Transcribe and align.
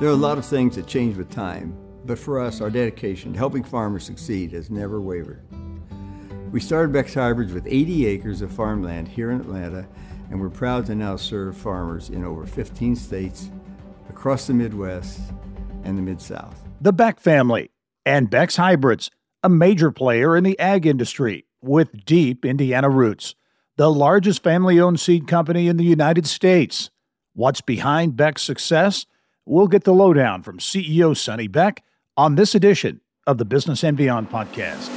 There 0.00 0.08
are 0.08 0.12
a 0.12 0.16
lot 0.16 0.38
of 0.38 0.46
things 0.46 0.76
that 0.76 0.86
change 0.86 1.18
with 1.18 1.28
time, 1.28 1.76
but 2.06 2.18
for 2.18 2.40
us, 2.40 2.62
our 2.62 2.70
dedication 2.70 3.34
to 3.34 3.38
helping 3.38 3.62
farmers 3.62 4.02
succeed 4.02 4.50
has 4.52 4.70
never 4.70 4.98
wavered. 4.98 5.44
We 6.50 6.58
started 6.58 6.90
Beck's 6.90 7.12
Hybrids 7.12 7.52
with 7.52 7.66
80 7.66 8.06
acres 8.06 8.40
of 8.40 8.50
farmland 8.50 9.08
here 9.08 9.30
in 9.30 9.42
Atlanta, 9.42 9.86
and 10.30 10.40
we're 10.40 10.48
proud 10.48 10.86
to 10.86 10.94
now 10.94 11.16
serve 11.16 11.54
farmers 11.54 12.08
in 12.08 12.24
over 12.24 12.46
15 12.46 12.96
states, 12.96 13.50
across 14.08 14.46
the 14.46 14.54
Midwest, 14.54 15.20
and 15.84 15.98
the 15.98 16.02
Mid 16.02 16.22
South. 16.22 16.66
The 16.80 16.94
Beck 16.94 17.20
family 17.20 17.70
and 18.06 18.30
Beck's 18.30 18.56
Hybrids, 18.56 19.10
a 19.42 19.50
major 19.50 19.90
player 19.90 20.34
in 20.34 20.44
the 20.44 20.58
ag 20.58 20.86
industry 20.86 21.44
with 21.60 22.06
deep 22.06 22.46
Indiana 22.46 22.88
roots, 22.88 23.34
the 23.76 23.92
largest 23.92 24.42
family 24.42 24.80
owned 24.80 24.98
seed 24.98 25.28
company 25.28 25.68
in 25.68 25.76
the 25.76 25.84
United 25.84 26.26
States. 26.26 26.88
What's 27.34 27.60
behind 27.60 28.16
Beck's 28.16 28.40
success? 28.40 29.04
We'll 29.52 29.66
get 29.66 29.82
the 29.82 29.92
lowdown 29.92 30.44
from 30.44 30.60
CEO 30.60 31.16
Sonny 31.16 31.48
Beck 31.48 31.82
on 32.16 32.36
this 32.36 32.54
edition 32.54 33.00
of 33.26 33.36
the 33.36 33.44
Business 33.44 33.82
and 33.82 33.96
Beyond 33.96 34.30
podcast. 34.30 34.88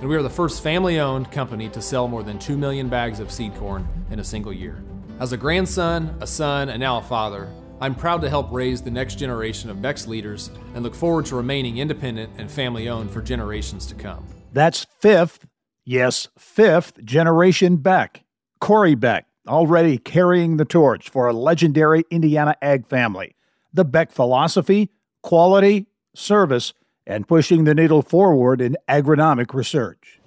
And 0.00 0.08
we 0.08 0.16
are 0.16 0.22
the 0.22 0.28
first 0.28 0.64
family 0.64 0.98
owned 0.98 1.30
company 1.30 1.68
to 1.68 1.80
sell 1.80 2.08
more 2.08 2.24
than 2.24 2.40
2 2.40 2.56
million 2.58 2.88
bags 2.88 3.20
of 3.20 3.30
seed 3.30 3.54
corn 3.54 3.86
in 4.10 4.18
a 4.18 4.24
single 4.24 4.52
year. 4.52 4.82
As 5.18 5.32
a 5.32 5.38
grandson, 5.38 6.14
a 6.20 6.26
son, 6.26 6.68
and 6.68 6.78
now 6.78 6.98
a 6.98 7.02
father, 7.02 7.50
I'm 7.80 7.94
proud 7.94 8.20
to 8.20 8.28
help 8.28 8.52
raise 8.52 8.82
the 8.82 8.90
next 8.90 9.14
generation 9.14 9.70
of 9.70 9.80
Beck's 9.80 10.06
leaders 10.06 10.50
and 10.74 10.82
look 10.82 10.94
forward 10.94 11.24
to 11.26 11.36
remaining 11.36 11.78
independent 11.78 12.30
and 12.36 12.50
family 12.50 12.90
owned 12.90 13.10
for 13.10 13.22
generations 13.22 13.86
to 13.86 13.94
come. 13.94 14.26
That's 14.52 14.86
fifth, 15.00 15.46
yes, 15.86 16.28
fifth 16.38 17.02
generation 17.02 17.78
Beck. 17.78 18.24
Corey 18.60 18.94
Beck, 18.94 19.24
already 19.48 19.96
carrying 19.96 20.58
the 20.58 20.66
torch 20.66 21.08
for 21.08 21.28
a 21.28 21.32
legendary 21.32 22.04
Indiana 22.10 22.54
ag 22.60 22.86
family. 22.86 23.36
The 23.72 23.86
Beck 23.86 24.12
philosophy, 24.12 24.90
quality, 25.22 25.86
service, 26.14 26.74
and 27.06 27.26
pushing 27.26 27.64
the 27.64 27.74
needle 27.74 28.02
forward 28.02 28.60
in 28.60 28.76
agronomic 28.86 29.54
research. 29.54 30.20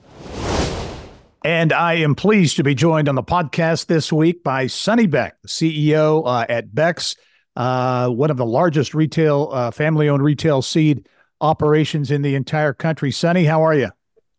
And 1.43 1.71
I 1.71 1.93
am 1.93 2.15
pleased 2.15 2.57
to 2.57 2.63
be 2.63 2.75
joined 2.75 3.07
on 3.07 3.15
the 3.15 3.23
podcast 3.23 3.85
this 3.85 4.11
week 4.11 4.43
by 4.43 4.67
Sonny 4.67 5.07
Beck, 5.07 5.41
the 5.41 5.47
CEO 5.47 6.23
uh, 6.25 6.45
at 6.49 6.75
Beck's, 6.75 7.15
uh, 7.55 8.09
one 8.09 8.29
of 8.29 8.35
the 8.35 8.45
largest 8.45 8.93
retail, 8.93 9.49
uh, 9.53 9.71
family 9.71 10.09
owned 10.09 10.21
retail 10.21 10.61
seed 10.61 11.07
operations 11.39 12.11
in 12.11 12.23
the 12.23 12.35
entire 12.35 12.73
country. 12.73 13.11
Sonny, 13.11 13.45
how 13.45 13.63
are 13.63 13.73
you? 13.73 13.89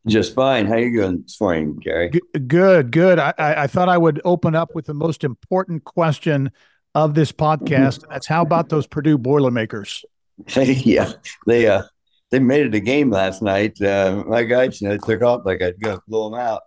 Just 0.07 0.35
fine. 0.35 0.67
How 0.67 0.77
you 0.77 0.95
doing 0.95 1.23
this 1.23 1.41
morning, 1.41 1.77
Gary? 1.77 2.11
G- 2.11 2.39
good, 2.47 2.91
good. 2.91 3.19
I, 3.19 3.33
I, 3.39 3.67
thought 3.67 3.89
I 3.89 3.97
would 3.97 4.21
open 4.25 4.55
up 4.55 4.75
with 4.75 4.87
the 4.87 4.95
most 4.95 5.25
important 5.25 5.85
question 5.85 6.51
of 6.95 7.15
this 7.15 7.33
podcast. 7.33 8.05
That's 8.11 8.27
how 8.27 8.43
about 8.43 8.69
those 8.69 8.87
Purdue 8.87 9.19
Boilermakers? 9.19 10.05
yeah, 10.57 11.13
they 11.47 11.67
uh, 11.67 11.83
they 12.31 12.39
made 12.39 12.67
it 12.67 12.75
a 12.75 12.81
game 12.81 13.11
last 13.11 13.43
night. 13.43 13.81
Uh, 13.81 14.25
my 14.27 14.43
guys, 14.43 14.81
you 14.81 14.89
know, 14.89 14.97
took 14.97 15.23
off 15.23 15.43
like 15.45 15.61
I'd 15.61 15.81
go 15.81 16.01
blow 16.09 16.31
them 16.31 16.41
out. 16.41 16.63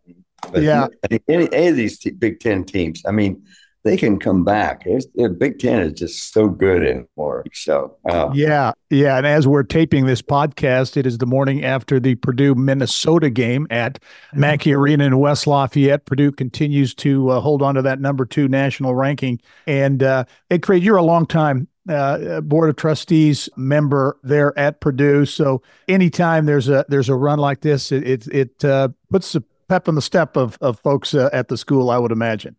But 0.52 0.63
yeah, 0.63 0.88
any, 1.09 1.47
any 1.52 1.67
of 1.69 1.75
these 1.75 1.99
t- 1.99 2.11
Big 2.11 2.39
Ten 2.39 2.63
teams, 2.63 3.03
I 3.08 3.11
mean, 3.11 3.44
they 3.83 3.97
can 3.97 4.17
come 4.17 4.45
back. 4.45 4.83
It's, 4.85 5.05
the 5.13 5.30
Big 5.30 5.59
Ten 5.59 5.81
is 5.81 5.94
just 5.94 6.34
so 6.34 6.47
good 6.47 6.84
anymore. 6.84 7.44
So 7.53 7.97
uh, 8.09 8.31
yeah, 8.34 8.72
yeah. 8.90 9.18
And 9.18 9.28
as 9.28 9.47
we're 9.47 9.63
taping 9.63 10.06
this 10.06 10.22
podcast, 10.22 10.95
it 10.95 11.06
is 11.06 11.18
the 11.18 11.25
morning 11.25 11.63
after 11.66 12.00
the 12.00 12.16
Purdue 12.16 12.56
Minnesota 12.56 13.29
game 13.29 13.68
at 13.69 14.00
Mackey 14.34 14.73
Arena 14.73 15.06
in 15.06 15.18
West 15.19 15.47
Lafayette. 15.47 16.06
Purdue 16.06 16.31
continues 16.31 16.95
to 16.95 17.29
uh, 17.29 17.39
hold 17.41 17.62
on 17.62 17.75
to 17.75 17.81
that 17.81 18.00
number 18.00 18.25
two 18.25 18.47
national 18.47 18.95
ranking. 18.95 19.41
And 19.68 20.01
uh, 20.01 20.25
hey, 20.50 20.59
Craig, 20.59 20.84
you're 20.84 20.97
a 20.97 21.03
long 21.03 21.25
time 21.25 21.68
uh, 21.89 22.39
board 22.39 22.69
of 22.69 22.78
trustees 22.78 23.50
member 23.57 24.18
there 24.23 24.57
at 24.57 24.79
Purdue. 24.79 25.25
So 25.25 25.62
anytime 25.89 26.45
there's 26.45 26.69
a 26.69 26.85
there's 26.88 27.09
a 27.09 27.16
run 27.16 27.39
like 27.39 27.59
this, 27.59 27.91
it 27.91 28.07
it, 28.07 28.28
it 28.28 28.66
uh, 28.66 28.89
puts 29.09 29.34
the 29.34 29.44
pep 29.73 29.88
in 29.88 29.95
the 29.95 30.01
step 30.03 30.38
of 30.38 30.56
of 30.61 30.79
folks 30.79 31.16
uh, 31.16 31.29
at 31.34 31.47
the 31.47 31.57
school. 31.57 31.89
I 31.89 31.97
would 31.97 32.11
imagine. 32.11 32.56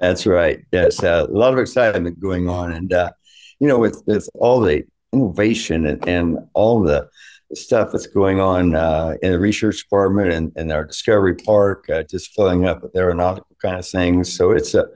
That's 0.00 0.26
right. 0.26 0.64
Yes, 0.72 1.00
uh, 1.04 1.26
a 1.28 1.32
lot 1.32 1.52
of 1.52 1.60
excitement 1.60 2.18
going 2.18 2.48
on, 2.48 2.72
and 2.72 2.92
uh, 2.92 3.12
you 3.60 3.68
know, 3.68 3.78
with 3.78 4.02
with 4.06 4.28
all 4.34 4.60
the 4.60 4.82
innovation 5.12 5.86
and, 5.86 6.08
and 6.08 6.38
all 6.54 6.82
the 6.82 7.08
stuff 7.54 7.90
that's 7.92 8.08
going 8.08 8.40
on 8.40 8.74
uh, 8.74 9.14
in 9.22 9.32
the 9.32 9.38
research 9.38 9.82
department 9.82 10.32
and, 10.32 10.52
and 10.56 10.72
our 10.72 10.84
discovery 10.84 11.34
park, 11.34 11.86
just 12.08 12.32
filling 12.34 12.66
up 12.66 12.82
with 12.82 12.96
aeronautical 12.96 13.56
kind 13.62 13.78
of 13.78 13.86
things. 13.86 14.36
So 14.36 14.50
it's 14.50 14.74
a 14.74 14.86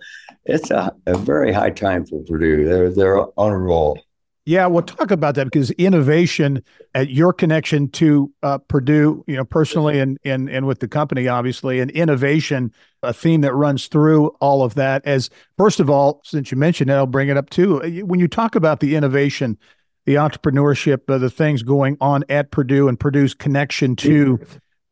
it's 0.46 0.70
a, 0.72 0.92
a 1.06 1.16
very 1.16 1.52
high 1.52 1.70
time 1.70 2.04
for 2.04 2.20
Purdue. 2.24 2.64
They're 2.64 2.90
they're 2.90 3.20
on 3.38 3.52
a 3.52 3.58
roll. 3.58 4.00
Yeah, 4.46 4.66
we'll 4.66 4.82
talk 4.82 5.10
about 5.10 5.36
that 5.36 5.44
because 5.44 5.70
innovation 5.72 6.62
at 6.94 7.08
your 7.08 7.32
connection 7.32 7.88
to 7.92 8.30
uh, 8.42 8.58
Purdue, 8.58 9.24
you 9.26 9.36
know, 9.36 9.44
personally 9.44 9.98
and, 9.98 10.18
and 10.22 10.50
and 10.50 10.66
with 10.66 10.80
the 10.80 10.88
company, 10.88 11.28
obviously, 11.28 11.80
and 11.80 11.90
innovation, 11.92 12.70
a 13.02 13.14
theme 13.14 13.40
that 13.40 13.54
runs 13.54 13.86
through 13.86 14.28
all 14.40 14.62
of 14.62 14.74
that. 14.74 15.02
As 15.06 15.30
first 15.56 15.80
of 15.80 15.88
all, 15.88 16.20
since 16.24 16.50
you 16.50 16.58
mentioned 16.58 16.90
it, 16.90 16.94
I'll 16.94 17.06
bring 17.06 17.30
it 17.30 17.38
up 17.38 17.48
too. 17.48 17.78
When 18.04 18.20
you 18.20 18.28
talk 18.28 18.54
about 18.54 18.80
the 18.80 18.96
innovation, 18.96 19.56
the 20.04 20.16
entrepreneurship, 20.16 21.08
uh, 21.08 21.16
the 21.16 21.30
things 21.30 21.62
going 21.62 21.96
on 22.02 22.22
at 22.28 22.50
Purdue 22.50 22.86
and 22.88 23.00
Purdue's 23.00 23.32
connection 23.32 23.96
to 23.96 24.38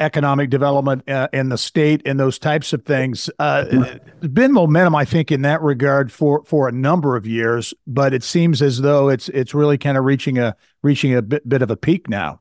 economic 0.03 0.51
development 0.51 1.09
uh, 1.09 1.29
in 1.33 1.49
the 1.49 1.57
state 1.57 2.03
and 2.05 2.19
those 2.19 2.39
types 2.39 2.73
of 2.73 2.85
things. 2.85 3.31
Uh, 3.39 3.65
there's 3.65 4.33
been 4.33 4.53
momentum, 4.53 4.95
I 4.95 5.05
think, 5.05 5.31
in 5.31 5.43
that 5.43 5.63
regard 5.63 6.13
for 6.13 6.45
for 6.45 6.69
a 6.69 6.73
number 6.73 7.17
of 7.17 7.27
years, 7.27 7.73
but 7.87 8.13
it 8.13 8.23
seems 8.23 8.61
as 8.61 8.81
though 8.81 9.09
it's 9.09 9.29
it's 9.31 9.55
really 9.55 9.79
kind 9.79 9.97
of 9.97 10.05
reaching 10.05 10.39
a 10.39 10.57
reaching 10.83 11.15
a 11.15 11.23
bit 11.23 11.49
bit 11.49 11.63
of 11.63 11.71
a 11.71 11.77
peak 11.77 12.09
now. 12.09 12.41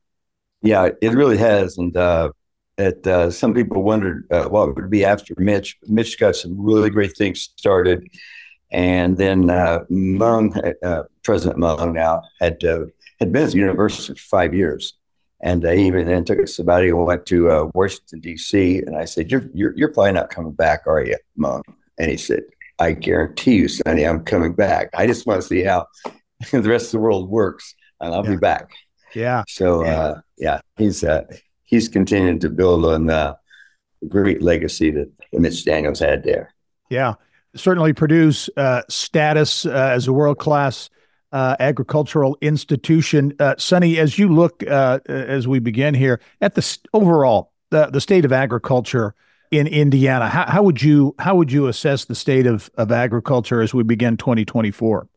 Yeah, 0.61 0.89
it 1.01 1.13
really 1.13 1.37
has, 1.37 1.77
and 1.77 1.95
uh, 1.95 2.31
it, 2.77 3.05
uh, 3.07 3.31
some 3.31 3.53
people 3.53 3.83
wondered 3.83 4.25
uh, 4.31 4.45
what 4.45 4.75
would 4.75 4.89
be 4.89 5.05
after 5.05 5.33
Mitch. 5.37 5.77
Mitch 5.87 6.19
got 6.19 6.35
some 6.35 6.59
really 6.59 6.89
great 6.89 7.15
things 7.15 7.49
started, 7.55 8.07
and 8.71 9.17
then 9.17 9.49
uh, 9.49 9.85
Mung, 9.89 10.53
President 11.23 11.59
Mung, 11.59 11.93
now 11.93 12.23
had 12.39 12.61
had 13.19 13.31
been 13.31 13.43
at 13.43 13.51
the 13.51 13.57
university 13.57 14.13
for 14.13 14.19
five 14.19 14.53
years 14.53 14.95
and 15.41 15.65
uh, 15.65 15.71
he 15.71 15.87
even 15.87 16.07
then 16.07 16.23
took 16.23 16.39
a 16.39 16.47
sabbatical 16.47 16.99
and 16.99 17.07
went 17.07 17.25
to 17.27 17.49
uh, 17.49 17.69
Washington, 17.73 18.19
D.C. 18.19 18.79
And 18.79 18.95
I 18.95 19.05
said, 19.05 19.31
you're, 19.31 19.49
you're, 19.53 19.75
you're 19.75 19.91
probably 19.91 20.11
not 20.11 20.29
coming 20.29 20.51
back, 20.51 20.81
are 20.85 21.03
you, 21.03 21.17
Mung? 21.35 21.63
And 21.97 22.11
he 22.11 22.17
said, 22.17 22.43
I 22.79 22.93
guarantee 22.93 23.55
you, 23.55 23.67
Sonny, 23.67 24.05
I'm 24.05 24.23
coming 24.23 24.53
back. 24.53 24.89
I 24.93 25.07
just 25.07 25.25
want 25.25 25.41
to 25.41 25.47
see 25.47 25.63
how 25.63 25.87
the 26.51 26.61
rest 26.61 26.87
of 26.87 26.91
the 26.91 26.99
world 26.99 27.29
works, 27.29 27.75
and 27.99 28.13
I'll 28.13 28.23
yeah. 28.23 28.31
be 28.31 28.37
back. 28.37 28.69
Yeah. 29.13 29.43
So, 29.47 29.83
yeah, 29.83 29.99
uh, 29.99 30.21
yeah 30.37 30.61
he's 30.77 31.03
uh, 31.03 31.23
he's 31.63 31.89
continuing 31.89 32.39
to 32.39 32.49
build 32.49 32.85
on 32.85 33.07
the 33.07 33.37
great 34.07 34.41
legacy 34.41 34.91
that 34.91 35.11
Mitch 35.33 35.65
Daniels 35.65 35.99
had 35.99 36.23
there. 36.23 36.53
Yeah. 36.89 37.15
Certainly 37.55 37.93
Purdue's 37.93 38.49
uh, 38.55 38.83
status 38.89 39.65
uh, 39.65 39.91
as 39.93 40.07
a 40.07 40.13
world 40.13 40.37
class 40.37 40.89
uh, 41.31 41.55
agricultural 41.59 42.37
institution. 42.41 43.33
Uh, 43.39 43.55
Sonny, 43.57 43.97
as 43.97 44.19
you 44.19 44.33
look 44.33 44.63
uh, 44.67 44.99
as 45.07 45.47
we 45.47 45.59
begin 45.59 45.93
here 45.93 46.19
at 46.41 46.55
the 46.55 46.61
st- 46.61 46.87
overall 46.93 47.51
the, 47.69 47.87
the 47.87 48.01
state 48.01 48.25
of 48.25 48.31
agriculture 48.31 49.15
in 49.49 49.67
Indiana, 49.67 50.29
how, 50.29 50.45
how, 50.45 50.63
would 50.63 50.81
you 50.81 51.15
how 51.19 51.35
would 51.35 51.51
you 51.51 51.67
assess 51.67 52.05
the 52.05 52.15
state 52.15 52.45
of, 52.45 52.69
of 52.75 52.91
agriculture 52.91 53.61
as 53.61 53.73
we 53.73 53.83
begin 53.83 54.17
2024? 54.17 55.07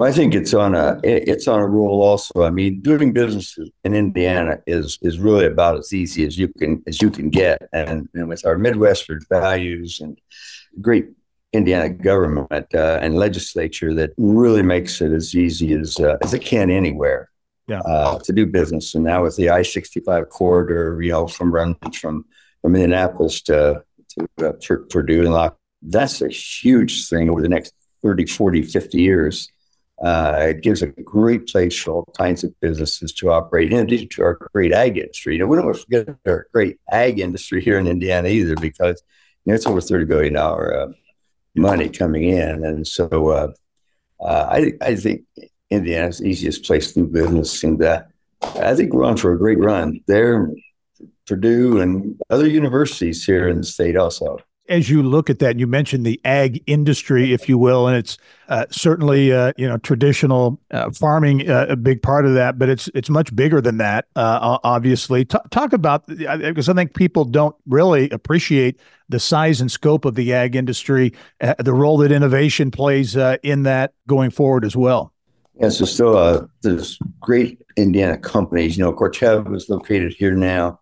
I 0.00 0.12
think 0.12 0.34
it's 0.34 0.54
on 0.54 0.76
a 0.76 1.00
it's 1.02 1.48
on 1.48 1.58
a 1.58 1.66
roll. 1.66 2.02
Also, 2.02 2.44
I 2.44 2.50
mean, 2.50 2.80
doing 2.80 3.12
business 3.12 3.58
in 3.82 3.94
Indiana 3.94 4.60
is 4.66 4.96
is 5.02 5.18
really 5.18 5.46
about 5.46 5.76
as 5.76 5.92
easy 5.92 6.24
as 6.24 6.38
you 6.38 6.48
can 6.48 6.82
as 6.86 7.02
you 7.02 7.10
can 7.10 7.30
get, 7.30 7.68
and, 7.72 8.08
and 8.14 8.28
with 8.28 8.46
our 8.46 8.58
Midwestern 8.58 9.20
values 9.28 9.98
and 10.00 10.16
great 10.80 11.08
Indiana 11.52 11.88
government 11.88 12.66
uh, 12.74 12.98
and 13.00 13.16
legislature 13.16 13.94
that 13.94 14.10
really 14.18 14.62
makes 14.62 15.00
it 15.00 15.12
as 15.12 15.34
easy 15.34 15.72
as 15.72 15.98
uh, 15.98 16.18
as 16.22 16.34
it 16.34 16.40
can 16.40 16.70
anywhere 16.70 17.30
yeah. 17.66 17.80
uh, 17.80 18.18
to 18.20 18.32
do 18.32 18.46
business. 18.46 18.94
And 18.94 19.04
now 19.04 19.22
with 19.22 19.36
the 19.36 19.50
I 19.50 19.62
sixty 19.62 20.00
five 20.00 20.28
corridor, 20.28 21.00
you 21.00 21.12
know, 21.12 21.26
from 21.26 21.52
runs 21.52 21.76
from 21.94 22.24
from 22.62 22.74
Indianapolis 22.74 23.40
to 23.42 23.82
to 24.10 24.48
uh, 24.48 24.52
Purdue 24.90 25.22
and 25.22 25.32
Lock, 25.32 25.56
that's 25.82 26.20
a 26.22 26.28
huge 26.28 27.08
thing 27.08 27.30
over 27.30 27.42
the 27.42 27.48
next 27.48 27.74
30, 28.02 28.26
40, 28.26 28.62
50 28.62 29.00
years. 29.00 29.50
Uh, 30.02 30.36
it 30.50 30.62
gives 30.62 30.80
a 30.80 30.86
great 30.86 31.48
place 31.48 31.76
for 31.76 31.90
all 31.90 32.14
kinds 32.16 32.44
of 32.44 32.58
businesses 32.60 33.12
to 33.12 33.32
operate 33.32 33.72
in 33.72 33.80
addition 33.80 34.08
to 34.08 34.22
our 34.22 34.34
great 34.52 34.72
ag 34.72 34.96
industry. 34.96 35.34
You 35.34 35.40
know, 35.40 35.46
we 35.46 35.56
don't 35.56 35.72
to 35.72 35.78
forget 35.78 36.08
our 36.24 36.46
great 36.52 36.78
ag 36.92 37.18
industry 37.18 37.60
here 37.60 37.78
in 37.78 37.88
Indiana 37.88 38.28
either 38.28 38.54
because 38.54 39.02
you 39.44 39.50
know, 39.50 39.56
it's 39.56 39.66
over 39.66 39.80
$30 39.80 40.06
billion 40.06 40.36
uh, 40.36 40.92
money 41.54 41.88
coming 41.88 42.24
in. 42.24 42.64
And 42.64 42.86
so, 42.86 43.08
uh, 43.28 43.52
uh, 44.20 44.48
I 44.50 44.72
I 44.80 44.94
think 44.96 45.22
Indiana's 45.70 46.18
the 46.18 46.28
easiest 46.28 46.64
place 46.64 46.92
to 46.92 47.00
do 47.00 47.06
business, 47.06 47.62
and 47.62 47.82
uh, 47.82 48.02
I 48.42 48.74
think 48.74 48.92
we're 48.92 49.04
on 49.04 49.16
for 49.16 49.32
a 49.32 49.38
great 49.38 49.58
run 49.58 50.00
there. 50.06 50.50
Purdue 51.26 51.80
and 51.80 52.18
other 52.30 52.48
universities 52.48 53.24
here 53.24 53.48
in 53.48 53.58
the 53.58 53.64
state 53.64 53.96
also 53.96 54.38
as 54.68 54.90
you 54.90 55.02
look 55.02 55.30
at 55.30 55.38
that, 55.38 55.58
you 55.58 55.66
mentioned 55.66 56.04
the 56.04 56.20
ag 56.24 56.62
industry, 56.66 57.32
if 57.32 57.48
you 57.48 57.58
will, 57.58 57.86
and 57.86 57.96
it's 57.96 58.18
uh, 58.48 58.66
certainly 58.70 59.32
uh, 59.32 59.52
you 59.56 59.66
know 59.66 59.78
traditional 59.78 60.60
uh, 60.70 60.90
farming 60.90 61.48
uh, 61.48 61.66
a 61.68 61.76
big 61.76 62.02
part 62.02 62.26
of 62.26 62.34
that, 62.34 62.58
but 62.58 62.68
it's 62.68 62.88
it's 62.94 63.10
much 63.10 63.34
bigger 63.34 63.60
than 63.60 63.78
that. 63.78 64.06
Uh, 64.14 64.58
obviously, 64.64 65.24
T- 65.24 65.38
talk 65.50 65.72
about 65.72 66.06
because 66.06 66.68
I 66.68 66.74
think 66.74 66.94
people 66.94 67.24
don't 67.24 67.56
really 67.66 68.10
appreciate 68.10 68.78
the 69.08 69.18
size 69.18 69.60
and 69.60 69.70
scope 69.70 70.04
of 70.04 70.14
the 70.14 70.32
ag 70.34 70.54
industry, 70.54 71.14
uh, 71.40 71.54
the 71.58 71.72
role 71.72 71.96
that 71.98 72.12
innovation 72.12 72.70
plays 72.70 73.16
in 73.42 73.62
that 73.62 73.94
going 74.06 74.30
forward 74.30 74.64
as 74.64 74.76
well. 74.76 75.12
Yeah, 75.60 75.70
so 75.70 75.86
still, 75.86 76.48
there's 76.62 76.98
great 77.20 77.60
Indiana 77.76 78.16
companies. 78.16 78.76
You 78.76 78.84
know, 78.84 78.92
Corteva 78.92 79.54
is 79.56 79.68
located 79.68 80.12
here 80.12 80.34
now 80.34 80.78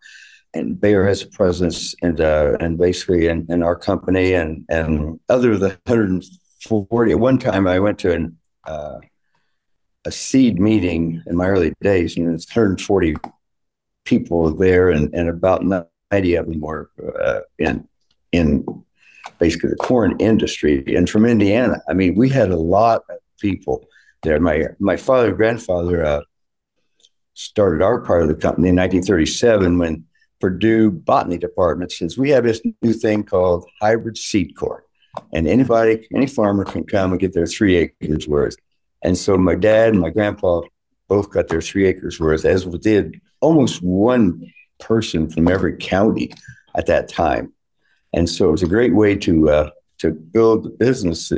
and 0.57 0.81
Bayer 0.81 1.07
has 1.07 1.23
a 1.23 1.29
presence 1.29 1.95
and 2.03 2.21
uh, 2.21 2.57
and 2.61 2.79
basically 2.79 3.29
in, 3.29 3.47
in 3.49 3.63
our 3.63 3.77
company 3.77 4.33
and 4.33 4.65
and 4.69 5.21
other 5.29 5.57
than 5.57 5.71
140 5.85 7.13
at 7.13 7.19
one 7.19 7.39
time 7.39 7.67
I 7.67 7.79
went 7.79 7.99
to 8.01 8.13
an 8.13 8.37
uh, 8.65 8.99
a 10.05 10.13
seed 10.13 10.59
meeting 10.59 11.23
in 11.27 11.37
my 11.37 11.47
early 11.47 11.75
days 11.81 12.17
and 12.17 12.35
it's 12.35 12.47
140 12.47 13.17
people 14.05 14.55
there 14.55 14.91
and, 14.91 15.13
and 15.15 15.29
about 15.29 15.65
90 15.65 16.35
of 16.37 16.47
them 16.47 16.61
were 16.61 16.91
uh, 17.21 17.41
in 17.59 17.87
in 18.33 18.65
basically 19.39 19.71
the 19.71 19.77
corn 19.77 20.17
industry 20.19 20.85
and 20.97 21.11
from 21.11 21.27
Indiana. 21.27 21.81
I 21.89 21.95
mean 21.95 22.15
we 22.15 22.29
had 22.29 22.51
a 22.51 22.57
lot 22.57 23.03
of 23.11 23.19
people 23.39 23.85
there. 24.23 24.41
My 24.41 24.65
my 24.79 24.97
father 24.97 25.29
and 25.29 25.37
grandfather 25.37 26.05
uh, 26.05 26.21
started 27.35 27.83
our 27.83 28.01
part 28.01 28.23
of 28.23 28.29
the 28.29 28.35
company 28.35 28.71
in 28.71 28.77
1937 28.77 29.79
when 29.79 30.06
Purdue 30.41 30.91
Botany 30.91 31.39
Department 31.39 31.93
says 31.93 32.19
we 32.19 32.31
have 32.31 32.45
this 32.45 32.61
new 32.83 32.93
thing 32.93 33.25
called 33.25 33.69
hybrid 33.81 34.19
seed 34.19 34.57
corn. 34.57 34.83
And 35.33 35.49
anybody, 35.49 36.07
any 36.15 36.27
farmer 36.27 36.65
can 36.65 36.85
come 36.85 37.13
and 37.13 37.21
get 37.21 37.33
their 37.33 37.47
three 37.47 37.77
acres 37.77 38.29
worth. 38.29 38.57
And 39.03 39.17
so 39.17 39.39
my 39.39 39.55
dad 39.55 39.91
and 39.91 40.01
my 40.01 40.11
grandpa 40.11 40.63
both 41.09 41.31
got 41.31 41.49
their 41.49 41.61
three 41.61 41.87
acres 41.87 42.21
worth, 42.21 42.45
as 42.45 42.65
did 42.65 43.21
almost 43.41 43.83
one 43.83 44.53
person 44.79 45.31
from 45.31 45.49
every 45.49 45.77
county 45.77 46.33
at 46.77 46.87
that 46.87 47.09
time. 47.09 47.53
And 48.13 48.29
so 48.29 48.49
it 48.49 48.53
was 48.53 48.63
a 48.63 48.69
great 48.69 48.95
way 48.95 49.17
to 49.17 49.49
uh, 49.49 49.71
to 49.99 50.11
build 50.13 50.67
a 50.67 50.71
business. 50.71 51.33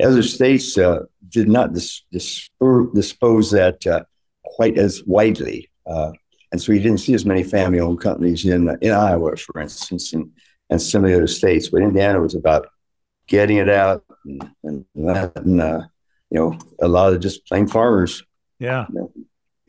Other 0.00 0.22
states 0.22 0.76
uh, 0.76 1.04
did 1.28 1.48
not 1.48 1.72
dis- 1.72 2.02
dis- 2.10 2.50
dispose 2.94 3.50
that 3.52 3.86
uh, 3.86 4.04
quite 4.44 4.78
as 4.78 5.02
widely. 5.04 5.70
And 6.52 6.60
so 6.60 6.72
you 6.72 6.80
didn't 6.80 7.00
see 7.00 7.14
as 7.14 7.24
many 7.24 7.42
family 7.42 7.80
owned 7.80 8.00
companies 8.00 8.44
in, 8.44 8.68
in 8.82 8.92
Iowa, 8.92 9.36
for 9.36 9.60
instance, 9.60 10.12
and, 10.12 10.30
and 10.68 10.80
some 10.80 11.02
of 11.02 11.10
the 11.10 11.16
other 11.16 11.26
states. 11.26 11.68
But 11.68 11.82
Indiana 11.82 12.20
was 12.20 12.34
about 12.34 12.68
getting 13.26 13.56
it 13.56 13.70
out 13.70 14.04
and, 14.24 14.50
and 14.62 14.84
letting, 14.94 15.60
uh, 15.60 15.86
you 16.30 16.38
know, 16.38 16.58
a 16.80 16.88
lot 16.88 17.14
of 17.14 17.20
just 17.20 17.46
plain 17.46 17.66
farmers. 17.66 18.22
Yeah. 18.58 18.86
You 18.90 18.94
know, 18.94 19.12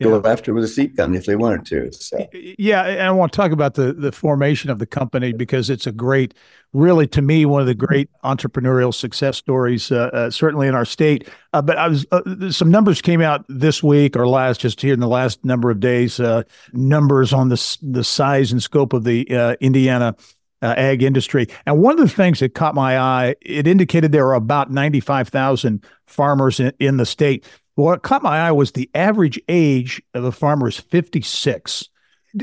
go 0.04 0.20
yeah. 0.22 0.32
after 0.32 0.54
with 0.54 0.64
a 0.64 0.68
seed 0.68 0.96
company 0.96 1.18
if 1.18 1.26
they 1.26 1.36
wanted 1.36 1.66
to. 1.66 1.92
So. 1.92 2.26
Yeah, 2.32 2.84
and 2.84 3.02
I 3.02 3.10
want 3.10 3.32
to 3.32 3.36
talk 3.36 3.52
about 3.52 3.74
the 3.74 3.92
the 3.92 4.12
formation 4.12 4.70
of 4.70 4.78
the 4.78 4.86
company 4.86 5.32
because 5.32 5.70
it's 5.70 5.86
a 5.86 5.92
great, 5.92 6.34
really 6.72 7.06
to 7.08 7.22
me, 7.22 7.46
one 7.46 7.60
of 7.60 7.66
the 7.66 7.74
great 7.74 8.08
entrepreneurial 8.24 8.92
success 8.94 9.36
stories, 9.36 9.90
uh, 9.90 10.10
uh, 10.12 10.30
certainly 10.30 10.68
in 10.68 10.74
our 10.74 10.84
state. 10.84 11.28
Uh, 11.52 11.62
but 11.62 11.76
I 11.76 11.88
was 11.88 12.06
uh, 12.12 12.50
some 12.50 12.70
numbers 12.70 13.02
came 13.02 13.20
out 13.20 13.44
this 13.48 13.82
week 13.82 14.16
or 14.16 14.26
last, 14.26 14.60
just 14.60 14.80
here 14.80 14.94
in 14.94 15.00
the 15.00 15.08
last 15.08 15.44
number 15.44 15.70
of 15.70 15.80
days. 15.80 16.20
Uh, 16.20 16.42
numbers 16.72 17.32
on 17.32 17.48
the 17.48 17.78
the 17.82 18.04
size 18.04 18.52
and 18.52 18.62
scope 18.62 18.92
of 18.92 19.04
the 19.04 19.26
uh, 19.34 19.56
Indiana. 19.60 20.16
ag 20.62 21.02
industry. 21.02 21.46
And 21.66 21.78
one 21.78 22.00
of 22.00 22.08
the 22.08 22.14
things 22.14 22.40
that 22.40 22.54
caught 22.54 22.74
my 22.74 22.98
eye, 22.98 23.34
it 23.42 23.66
indicated 23.66 24.12
there 24.12 24.26
are 24.28 24.32
about 24.32 24.70
95,000 24.70 25.84
farmers 26.06 26.58
in, 26.58 26.72
in 26.78 26.96
the 26.96 27.04
state. 27.04 27.44
What 27.74 28.02
caught 28.02 28.22
my 28.22 28.38
eye 28.38 28.52
was 28.52 28.72
the 28.72 28.88
average 28.94 29.40
age 29.48 30.02
of 30.14 30.24
a 30.24 30.32
farmer 30.32 30.68
is 30.68 30.78
56. 30.78 31.88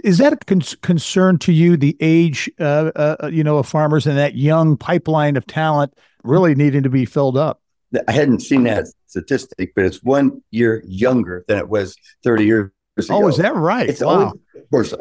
Is 0.03 0.17
that 0.17 0.33
a 0.33 0.37
con- 0.37 0.61
concern 0.81 1.37
to 1.39 1.51
you, 1.51 1.77
the 1.77 1.95
age, 1.99 2.49
uh, 2.59 2.91
uh, 2.95 3.29
you 3.31 3.43
know, 3.43 3.57
of 3.57 3.67
farmers 3.67 4.07
and 4.07 4.17
that 4.17 4.35
young 4.35 4.77
pipeline 4.77 5.37
of 5.37 5.45
talent 5.47 5.93
really 6.23 6.55
needing 6.55 6.83
to 6.83 6.89
be 6.89 7.05
filled 7.05 7.37
up? 7.37 7.61
I 8.07 8.11
hadn't 8.11 8.39
seen 8.39 8.63
that 8.63 8.87
statistic, 9.07 9.73
but 9.75 9.85
it's 9.85 10.01
one 10.01 10.41
year 10.51 10.81
younger 10.85 11.43
than 11.47 11.57
it 11.57 11.67
was 11.67 11.95
30 12.23 12.45
years 12.45 12.71
ago. 12.97 13.23
Oh, 13.23 13.27
is 13.27 13.37
that 13.37 13.55
right? 13.55 13.89
It's 13.89 14.01
wow. 14.01 14.33
always, 14.71 14.93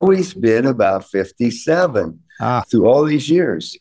always 0.00 0.34
been 0.34 0.66
about 0.66 1.04
57 1.04 2.20
ah. 2.40 2.62
through 2.70 2.86
all 2.86 3.04
these 3.04 3.28
years. 3.28 3.76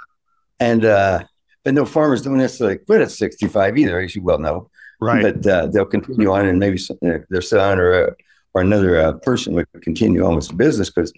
And, 0.60 0.84
uh, 0.84 1.26
but 1.64 1.74
no 1.74 1.86
farmers 1.86 2.22
don't 2.22 2.38
necessarily 2.38 2.78
quit 2.78 3.02
at 3.02 3.12
65 3.12 3.78
either, 3.78 4.00
as 4.00 4.16
you 4.16 4.24
well 4.24 4.40
know. 4.40 4.70
Right. 5.02 5.22
But 5.22 5.48
uh, 5.48 5.68
they'll 5.68 5.86
continue 5.86 6.32
on, 6.32 6.46
and 6.46 6.60
maybe 6.60 6.78
some, 6.78 6.98
their 7.02 7.42
son 7.42 7.80
or 7.80 7.94
uh, 7.94 8.12
or 8.54 8.62
another 8.62 9.00
uh, 9.00 9.14
person 9.14 9.54
would 9.54 9.68
continue 9.82 10.26
on 10.26 10.36
with 10.36 10.48
the 10.48 10.56
business 10.56 10.90
because 10.90 11.14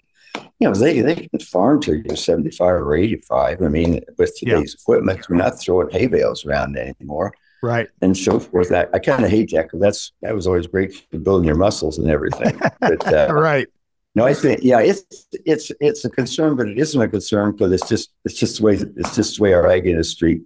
you 0.58 0.68
know 0.68 0.74
they 0.74 1.00
they 1.00 1.14
can 1.14 1.38
farm 1.40 1.80
till 1.80 1.96
you're 1.96 2.16
75 2.16 2.68
or 2.68 2.94
85. 2.94 3.62
I 3.62 3.68
mean, 3.68 4.00
with 4.18 4.36
today's 4.36 4.76
yeah. 4.76 4.82
equipment, 4.82 5.28
we're 5.28 5.36
not 5.36 5.60
throwing 5.60 5.90
hay 5.90 6.06
bales 6.06 6.44
around 6.46 6.76
anymore. 6.76 7.32
Right. 7.62 7.88
And 8.00 8.16
so 8.16 8.40
forth. 8.40 8.72
I, 8.72 8.86
I 8.92 8.98
kind 8.98 9.24
of 9.24 9.30
hate 9.30 9.50
that 9.52 9.64
because 9.64 9.80
that's 9.80 10.12
that 10.22 10.34
was 10.34 10.46
always 10.46 10.66
great 10.66 10.94
for 10.94 11.18
building 11.18 11.46
your 11.46 11.56
muscles 11.56 11.98
and 11.98 12.10
everything. 12.10 12.60
But 12.80 13.12
uh, 13.12 13.32
right. 13.32 13.68
No, 14.14 14.26
I 14.26 14.34
think 14.34 14.60
yeah, 14.62 14.80
it's 14.80 15.26
it's 15.32 15.72
it's 15.80 16.04
a 16.04 16.10
concern, 16.10 16.56
but 16.56 16.68
it 16.68 16.78
isn't 16.78 17.00
a 17.00 17.08
concern 17.08 17.52
because 17.52 17.72
it's 17.72 17.88
just 17.88 18.12
it's 18.24 18.38
just 18.38 18.58
the 18.58 18.64
way 18.64 18.74
it's 18.74 19.16
just 19.16 19.36
the 19.36 19.42
way 19.42 19.52
our 19.54 19.66
ag 19.66 19.86
industry, 19.86 20.42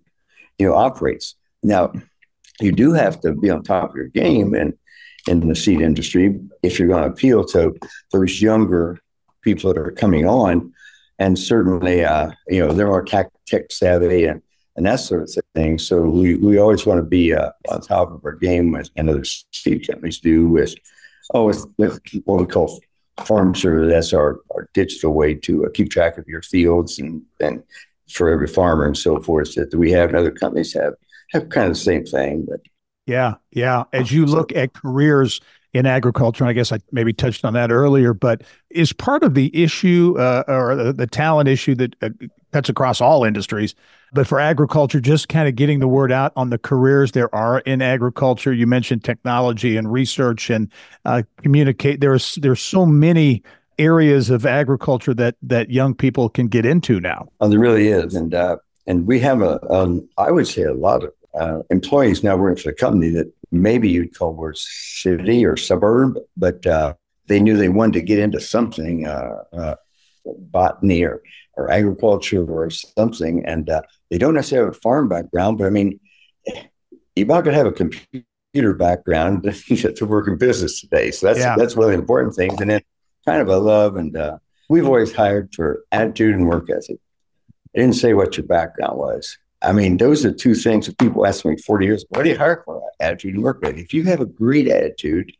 you 0.59 0.69
know, 0.69 0.75
operates. 0.75 1.35
Now, 1.63 1.93
you 2.61 2.73
do 2.73 2.93
have 2.93 3.21
to 3.23 3.33
be 3.33 3.51
on 3.51 3.63
top 3.63 3.91
of 3.91 3.97
your 3.97 4.09
game 4.09 4.55
and 4.55 4.75
in 5.27 5.49
the 5.49 5.57
seed 5.57 5.81
industry 5.81 6.39
if 6.63 6.79
you're 6.79 6.89
going 6.89 7.03
to 7.03 7.09
appeal 7.09 7.45
to 7.45 7.75
those 8.13 8.41
younger 8.41 9.01
people 9.43 9.73
that 9.73 9.81
are 9.81 9.91
coming 9.91 10.27
on. 10.27 10.73
And 11.19 11.39
certainly, 11.39 12.05
uh, 12.05 12.31
you 12.49 12.61
know, 12.61 12.73
they're 12.73 12.87
more 12.87 13.05
tech, 13.05 13.31
savvy 13.71 14.27
and, 14.27 14.43
and 14.77 14.87
that 14.87 14.97
sort 14.97 15.23
of 15.23 15.35
thing. 15.55 15.79
So 15.79 16.03
we, 16.03 16.35
we 16.35 16.59
always 16.59 16.85
want 16.85 16.99
to 16.99 17.05
be 17.05 17.35
uh, 17.35 17.51
on 17.71 17.81
top 17.81 18.13
of 18.13 18.25
our 18.25 18.35
game, 18.35 18.75
as 18.77 18.91
other 18.97 19.25
seed 19.25 19.87
companies 19.87 20.21
do 20.21 20.49
with, 20.49 20.75
oh, 21.33 21.47
with 21.47 21.65
what 22.25 22.41
we 22.41 22.47
call 22.47 22.81
farm 23.25 23.55
server. 23.55 23.87
That's 23.87 24.13
our, 24.13 24.41
our 24.55 24.69
digital 24.75 25.13
way 25.13 25.35
to 25.35 25.67
uh, 25.67 25.69
keep 25.73 25.91
track 25.91 26.19
of 26.19 26.27
your 26.27 26.43
fields 26.43 26.99
and, 26.99 27.23
and 27.41 27.63
for 28.11 28.29
every 28.31 28.47
farmer 28.47 28.85
and 28.85 28.97
so 28.97 29.21
forth 29.21 29.55
that 29.55 29.75
we 29.75 29.91
have 29.93 30.11
and 30.11 30.19
other 30.19 30.31
companies 30.31 30.73
have 30.75 30.95
have 31.33 31.49
kind 31.49 31.67
of 31.67 31.73
the 31.73 31.81
same 31.81 32.05
thing. 32.05 32.47
But 32.49 32.61
yeah, 33.07 33.35
yeah. 33.51 33.85
As 33.93 34.13
you 34.13 34.27
look 34.27 34.55
at 34.55 34.75
careers 34.75 35.41
in 35.73 35.87
agriculture, 35.87 36.45
I 36.45 36.53
guess 36.53 36.73
I 36.73 36.79
maybe 36.93 37.13
touched 37.13 37.45
on 37.45 37.53
that 37.55 37.71
earlier, 37.71 38.15
but 38.15 38.43
is 38.71 38.93
part 38.93 39.23
of 39.23 39.35
the 39.35 39.51
issue 39.61 40.15
uh, 40.19 40.45
or 40.49 40.75
the, 40.75 40.93
the, 40.93 41.07
talent 41.07 41.49
issue 41.49 41.75
that 41.77 41.97
uh, 42.03 42.11
cuts 42.53 42.69
across 42.69 43.01
all 43.01 43.25
industries, 43.25 43.75
but 44.13 44.27
for 44.27 44.41
agriculture, 44.41 45.01
just 45.01 45.29
kind 45.29 45.49
of 45.49 45.55
getting 45.55 45.79
the 45.79 45.89
word 45.89 46.13
out 46.13 46.33
on 46.37 46.51
the 46.51 46.59
careers 46.59 47.13
there 47.13 47.35
are 47.35 47.61
in 47.61 47.83
agriculture. 47.83 48.53
You 48.53 48.67
mentioned 48.67 49.05
technology 49.05 49.77
and 49.77 49.91
research 49.91 50.51
and 50.51 50.71
uh, 51.05 51.23
communicate. 51.43 52.01
There's 52.01 52.37
there's 52.37 52.61
so 52.61 52.87
many 52.87 53.43
areas 53.79 54.31
of 54.31 54.47
agriculture 54.47 55.15
that 55.15 55.37
that 55.43 55.71
young 55.71 55.95
people 55.95 56.29
can 56.29 56.49
get 56.49 56.65
into 56.65 57.01
now. 57.01 57.29
Oh, 57.41 57.49
there 57.49 57.59
really 57.59 57.89
is, 57.89 58.15
and 58.15 58.35
uh, 58.35 58.57
and 58.87 59.07
we 59.07 59.21
have 59.21 59.43
a, 59.43 59.61
um, 59.73 60.09
I 60.17 60.31
would 60.31 60.47
say 60.47 60.63
a 60.63 60.75
lot 60.75 61.05
of 61.05 61.13
uh, 61.39 61.63
employees 61.71 62.23
now 62.23 62.37
working 62.37 62.63
for 62.63 62.71
the 62.71 62.77
company 62.77 63.11
that 63.11 63.31
maybe 63.51 63.89
you'd 63.89 64.17
call 64.17 64.35
were 64.35 64.55
city 64.57 65.45
or 65.45 65.57
suburb, 65.57 66.19
but 66.37 66.67
uh, 66.67 66.95
they 67.27 67.41
knew 67.41 67.57
they 67.57 67.69
wanted 67.69 67.95
to 67.95 68.03
get 68.03 68.19
into 68.19 68.41
something, 68.41 69.07
uh, 69.07 69.43
uh 69.53 69.75
botany 70.51 71.05
or, 71.05 71.23
or 71.57 71.71
agriculture 71.71 72.45
or 72.45 72.71
something. 72.71 73.45
And 73.45 73.69
uh, 73.69 73.83
they 74.11 74.19
don't 74.19 74.35
necessarily 74.35 74.67
have 74.67 74.77
a 74.77 74.81
farm 74.81 75.09
background, 75.09 75.59
but 75.59 75.67
I 75.67 75.71
mean, 75.71 76.01
you're 77.15 77.27
not 77.27 77.45
going 77.45 77.55
to 77.57 77.59
have 77.59 77.67
a 77.67 77.73
computer 77.73 78.75
background 78.75 79.43
to 79.69 80.07
work 80.07 80.29
in 80.29 80.37
business 80.37 80.81
today. 80.81 81.11
So 81.11 81.27
that's, 81.27 81.39
yeah. 81.39 81.57
that's 81.57 81.77
really 81.77 81.95
important 81.95 82.35
things. 82.35 82.61
And 82.61 82.71
then 82.71 82.83
kind 83.27 83.41
of 83.41 83.49
a 83.49 83.59
love. 83.59 83.97
And 83.97 84.17
uh, 84.17 84.39
we've 84.69 84.87
always 84.87 85.13
hired 85.13 85.55
for 85.55 85.85
attitude 85.93 86.35
and 86.35 86.47
work 86.47 86.71
ethic. 86.71 86.99
I 87.75 87.81
didn't 87.81 87.97
say 87.97 88.15
what 88.15 88.37
your 88.37 88.47
background 88.47 88.99
was. 88.99 89.37
I 89.63 89.73
mean, 89.73 89.97
those 89.97 90.25
are 90.25 90.33
two 90.33 90.55
things 90.55 90.87
that 90.87 90.99
people 90.99 91.27
ask 91.27 91.45
me 91.45 91.57
40 91.57 91.87
years, 91.87 92.05
what 92.11 92.23
do 92.23 92.31
you 92.31 92.39
hire 92.39 92.63
for? 92.65 92.83
Attitude 93.01 93.35
and 93.35 93.43
work 93.43 93.61
ethic. 93.63 93.79
If 93.79 93.95
you 93.95 94.05
have 94.05 94.21
a 94.21 94.27
great 94.27 94.69
attitude, 94.69 95.33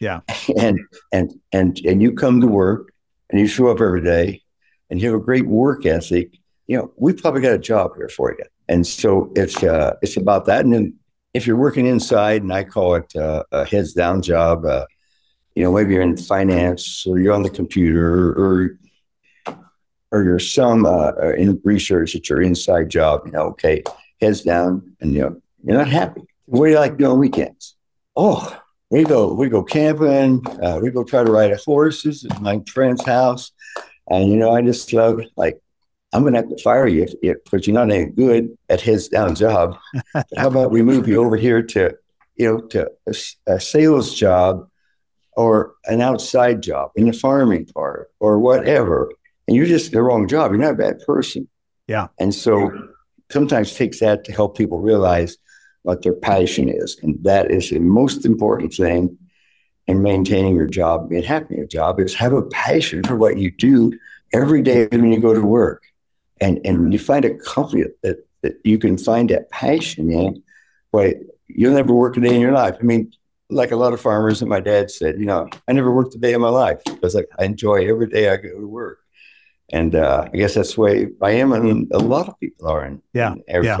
yeah, 0.00 0.20
and 0.58 0.78
and 1.12 1.32
and 1.52 1.78
and 1.84 2.02
you 2.02 2.12
come 2.12 2.40
to 2.40 2.46
work 2.46 2.92
and 3.30 3.40
you 3.40 3.46
show 3.46 3.68
up 3.68 3.80
every 3.80 4.02
day 4.02 4.42
and 4.90 5.00
you 5.00 5.10
have 5.10 5.20
a 5.20 5.24
great 5.24 5.46
work 5.46 5.86
ethic, 5.86 6.38
you 6.66 6.76
know, 6.76 6.92
we 6.96 7.12
probably 7.12 7.42
got 7.42 7.52
a 7.52 7.58
job 7.58 7.92
here 7.96 8.08
for 8.08 8.32
you. 8.32 8.44
And 8.68 8.86
so 8.86 9.32
it's 9.36 9.62
uh 9.62 9.96
it's 10.02 10.16
about 10.16 10.46
that. 10.46 10.64
And 10.64 10.72
then 10.72 10.94
if 11.34 11.46
you're 11.46 11.56
working 11.56 11.86
inside, 11.86 12.42
and 12.42 12.52
I 12.52 12.64
call 12.64 12.94
it 12.94 13.14
uh, 13.16 13.42
a 13.50 13.64
heads 13.64 13.92
down 13.92 14.22
job, 14.22 14.64
uh, 14.64 14.86
you 15.54 15.64
know, 15.64 15.72
maybe 15.72 15.94
you're 15.94 16.02
in 16.02 16.16
finance 16.16 17.04
or 17.06 17.18
you're 17.18 17.34
on 17.34 17.42
the 17.42 17.50
computer 17.50 18.30
or 18.30 18.78
or 20.12 20.22
you're 20.22 20.38
some 20.38 20.86
uh, 20.86 21.12
in 21.36 21.60
research 21.64 22.14
at 22.14 22.28
your 22.28 22.40
inside 22.40 22.88
job, 22.88 23.22
you 23.26 23.32
know, 23.32 23.46
okay, 23.46 23.82
heads 24.20 24.42
down, 24.42 24.96
and 25.00 25.12
you 25.12 25.22
know, 25.22 25.42
you're 25.64 25.76
not 25.76 25.88
happy. 25.88 26.22
What 26.46 26.66
do 26.66 26.72
you 26.72 26.78
like 26.78 26.96
doing 26.96 27.18
weekends? 27.18 27.74
Oh, 28.14 28.56
we 28.90 29.02
go, 29.02 29.34
we 29.34 29.48
go 29.48 29.64
camping, 29.64 30.40
uh, 30.62 30.78
we 30.80 30.90
go 30.90 31.02
try 31.02 31.24
to 31.24 31.32
ride 31.32 31.56
horses 31.66 32.24
at 32.24 32.40
my 32.40 32.62
friend's 32.72 33.04
house, 33.04 33.50
and 34.08 34.30
you 34.30 34.36
know, 34.36 34.52
I 34.52 34.62
just 34.62 34.92
love 34.92 35.20
like 35.36 35.60
I'm 36.14 36.22
going 36.22 36.34
to 36.34 36.40
have 36.40 36.48
to 36.48 36.62
fire 36.62 36.86
you 36.86 37.06
because 37.22 37.66
you're 37.66 37.74
not 37.74 37.90
any 37.90 38.06
good 38.06 38.56
at 38.68 38.80
his 38.80 39.08
down 39.08 39.34
job. 39.34 39.76
How 40.36 40.46
about 40.46 40.70
we 40.70 40.80
move 40.80 41.08
you 41.08 41.22
over 41.22 41.36
here 41.36 41.60
to, 41.60 41.96
you 42.36 42.46
know, 42.46 42.60
to 42.68 42.88
a, 43.08 43.14
a, 43.48 43.60
sales 43.60 44.14
job 44.14 44.68
or 45.32 45.74
an 45.86 46.00
outside 46.00 46.62
job 46.62 46.92
in 46.94 47.08
the 47.08 47.12
farming 47.12 47.66
part 47.66 48.12
or 48.20 48.38
whatever. 48.38 49.10
And 49.48 49.56
you're 49.56 49.66
just 49.66 49.90
the 49.90 50.02
wrong 50.02 50.28
job. 50.28 50.52
You're 50.52 50.60
not 50.60 50.74
a 50.74 50.76
bad 50.76 51.00
person. 51.04 51.48
Yeah. 51.88 52.06
And 52.20 52.32
so 52.32 52.70
sometimes 53.32 53.72
it 53.72 53.76
takes 53.76 53.98
that 53.98 54.22
to 54.24 54.32
help 54.32 54.56
people 54.56 54.80
realize 54.80 55.36
what 55.82 56.02
their 56.02 56.14
passion 56.14 56.68
is. 56.68 56.96
And 57.02 57.18
that 57.24 57.50
is 57.50 57.70
the 57.70 57.80
most 57.80 58.24
important 58.24 58.72
thing 58.72 59.18
in 59.88 60.00
maintaining 60.00 60.54
your 60.54 60.68
job, 60.68 61.10
and 61.10 61.24
having 61.24 61.50
in 61.50 61.56
your 61.58 61.66
job 61.66 62.00
is 62.00 62.14
have 62.14 62.32
a 62.32 62.40
passion 62.40 63.02
for 63.02 63.16
what 63.16 63.36
you 63.36 63.50
do 63.50 63.92
every 64.32 64.62
day 64.62 64.86
when 64.86 65.12
you 65.12 65.20
go 65.20 65.34
to 65.34 65.42
work 65.42 65.82
and 66.44 66.60
and 66.66 66.92
you 66.92 66.98
find 66.98 67.24
a 67.24 67.34
company 67.38 67.84
that, 68.02 68.18
that 68.42 68.54
you 68.64 68.78
can 68.78 68.98
find 68.98 69.30
that 69.30 69.50
passion 69.50 70.10
in, 70.10 70.42
boy, 70.92 71.14
you'll 71.48 71.74
never 71.74 71.94
work 71.94 72.16
a 72.16 72.20
day 72.20 72.34
in 72.34 72.40
your 72.40 72.52
life. 72.52 72.76
I 72.78 72.82
mean, 72.82 73.12
like 73.50 73.72
a 73.72 73.76
lot 73.76 73.92
of 73.92 74.00
farmers 74.00 74.42
and 74.42 74.50
my 74.50 74.60
dad 74.60 74.90
said, 74.90 75.18
you 75.18 75.26
know, 75.26 75.48
I 75.66 75.72
never 75.72 75.90
worked 75.92 76.14
a 76.14 76.18
day 76.18 76.34
in 76.34 76.40
my 76.40 76.50
life 76.50 76.80
because 76.84 77.14
like 77.14 77.28
I 77.38 77.44
enjoy 77.44 77.88
every 77.88 78.08
day 78.08 78.28
I 78.28 78.36
go 78.36 78.60
to 78.60 78.66
work. 78.66 78.98
And 79.72 79.94
uh, 79.94 80.28
I 80.30 80.36
guess 80.36 80.54
that's 80.54 80.74
the 80.74 80.80
way 80.82 81.08
I 81.22 81.30
am, 81.42 81.52
and 81.52 81.90
a 81.90 81.98
lot 81.98 82.28
of 82.28 82.38
people 82.38 82.68
are 82.68 82.84
in. 82.84 83.00
Yeah, 83.14 83.34
in 83.48 83.64
yeah. 83.64 83.78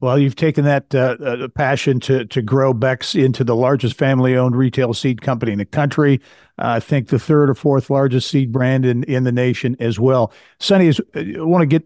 Well, 0.00 0.18
you've 0.18 0.36
taken 0.36 0.64
that 0.64 0.94
uh, 0.94 1.16
uh, 1.24 1.48
passion 1.48 2.00
to 2.00 2.26
to 2.26 2.42
grow 2.42 2.74
Beck's 2.74 3.14
into 3.14 3.44
the 3.44 3.56
largest 3.56 3.96
family-owned 3.96 4.54
retail 4.54 4.92
seed 4.92 5.22
company 5.22 5.52
in 5.52 5.58
the 5.58 5.64
country. 5.64 6.20
Uh, 6.58 6.76
I 6.76 6.80
think 6.80 7.08
the 7.08 7.18
third 7.18 7.48
or 7.48 7.54
fourth 7.54 7.88
largest 7.88 8.28
seed 8.28 8.52
brand 8.52 8.84
in 8.84 9.04
in 9.04 9.24
the 9.24 9.32
nation 9.32 9.74
as 9.80 9.98
well. 9.98 10.32
Sonny, 10.60 10.88
is, 10.88 11.00
I 11.14 11.34
uh, 11.38 11.46
want 11.46 11.62
to 11.62 11.66
get 11.66 11.84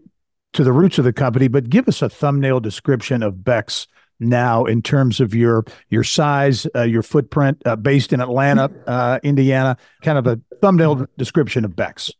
to 0.53 0.63
the 0.65 0.73
roots 0.73 0.97
of 0.97 1.05
the 1.05 1.13
company, 1.13 1.47
but 1.47 1.69
give 1.69 1.87
us 1.87 2.01
a 2.01 2.09
thumbnail 2.09 2.59
description 2.59 3.23
of 3.23 3.45
Beck's 3.45 3.87
now 4.19 4.65
in 4.65 4.81
terms 4.81 5.21
of 5.21 5.33
your 5.33 5.63
your 5.89 6.03
size, 6.03 6.67
uh, 6.75 6.81
your 6.81 7.03
footprint, 7.03 7.61
uh, 7.65 7.77
based 7.77 8.11
in 8.11 8.19
Atlanta, 8.19 9.19
Indiana. 9.23 9.77
Kind 10.01 10.17
of 10.17 10.27
a 10.27 10.37
thumbnail 10.59 11.07
description 11.17 11.63
of 11.63 11.77
Beck's. 11.77 12.11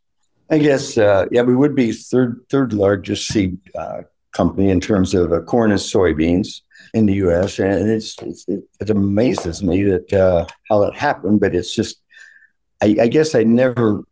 I 0.48 0.58
guess, 0.58 0.96
yeah, 0.96 1.42
we 1.42 1.54
would 1.54 1.74
be 1.74 1.92
third 1.92 2.40
third 2.48 2.72
largest 2.72 3.28
seed 3.28 3.58
company 4.32 4.70
in 4.70 4.80
terms 4.80 5.14
of 5.14 5.32
uh, 5.32 5.40
corn 5.40 5.70
and 5.70 5.80
soybeans 5.80 6.62
in 6.94 7.06
the 7.06 7.14
U.S. 7.14 7.58
And 7.58 7.88
it's, 7.90 8.18
it's 8.22 8.46
it, 8.48 8.90
amazes 8.90 9.62
me 9.62 9.84
that 9.84 10.12
uh, 10.12 10.46
how 10.68 10.80
that 10.80 10.94
happened, 10.94 11.40
but 11.40 11.54
it's 11.54 11.74
just 11.74 12.00
I, 12.82 12.96
I, 13.00 13.08
guess 13.08 13.34
I 13.34 13.44
never 13.44 14.02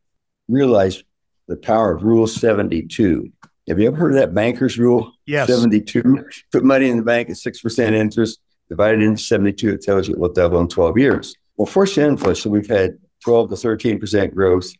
realized 0.48 1.02
the 1.48 1.56
power 1.56 1.92
of 1.92 2.04
Rule 2.04 2.26
72. 2.26 3.30
Have 3.68 3.78
you 3.78 3.86
ever 3.88 3.96
heard 3.96 4.12
of 4.12 4.18
that 4.18 4.34
banker's 4.34 4.78
rule? 4.78 5.12
Yes. 5.26 5.48
72. 5.48 6.24
Put 6.52 6.64
money 6.64 6.88
in 6.88 6.96
the 6.96 7.02
bank 7.02 7.30
at 7.30 7.36
six 7.36 7.60
percent 7.60 7.94
interest, 7.94 8.40
divided 8.68 9.02
into 9.02 9.22
72. 9.22 9.74
It 9.74 9.82
tells 9.82 10.08
you 10.08 10.14
it 10.14 10.20
will 10.20 10.32
double 10.32 10.60
in 10.60 10.68
12 10.68 10.98
years. 10.98 11.34
Well, 11.56 11.66
fortunate 11.66 12.08
inflation, 12.08 12.52
we've 12.52 12.68
had 12.68 12.98
12 13.24 13.50
to 13.50 13.56
13 13.56 13.98
percent 13.98 14.34
growth 14.34 14.72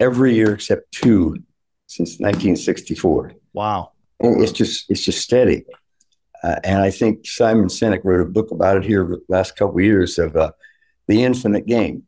every 0.00 0.34
year 0.34 0.54
except 0.54 0.92
two 0.92 1.36
since 1.86 2.20
1964. 2.20 3.32
Wow 3.52 3.92
it's 4.20 4.52
just 4.52 4.90
it's 4.90 5.04
just 5.04 5.20
steady. 5.20 5.64
Uh, 6.42 6.56
and 6.64 6.80
I 6.80 6.90
think 6.90 7.26
Simon 7.26 7.66
Sinek 7.66 8.04
wrote 8.04 8.20
a 8.20 8.30
book 8.30 8.50
about 8.50 8.76
it 8.76 8.84
here 8.84 9.04
the 9.04 9.20
last 9.28 9.56
couple 9.56 9.78
of 9.78 9.84
years 9.84 10.18
of 10.18 10.36
uh, 10.36 10.52
the 11.08 11.24
infinite 11.24 11.66
game. 11.66 12.04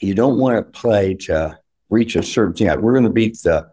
You 0.00 0.14
don't 0.14 0.38
want 0.38 0.56
to 0.56 0.80
play 0.80 1.14
to 1.14 1.58
reach 1.90 2.14
a 2.14 2.22
certain 2.22 2.54
thing. 2.54 2.68
We're 2.80 2.92
going 2.92 3.04
to 3.04 3.10
beat 3.10 3.38
the 3.42 3.68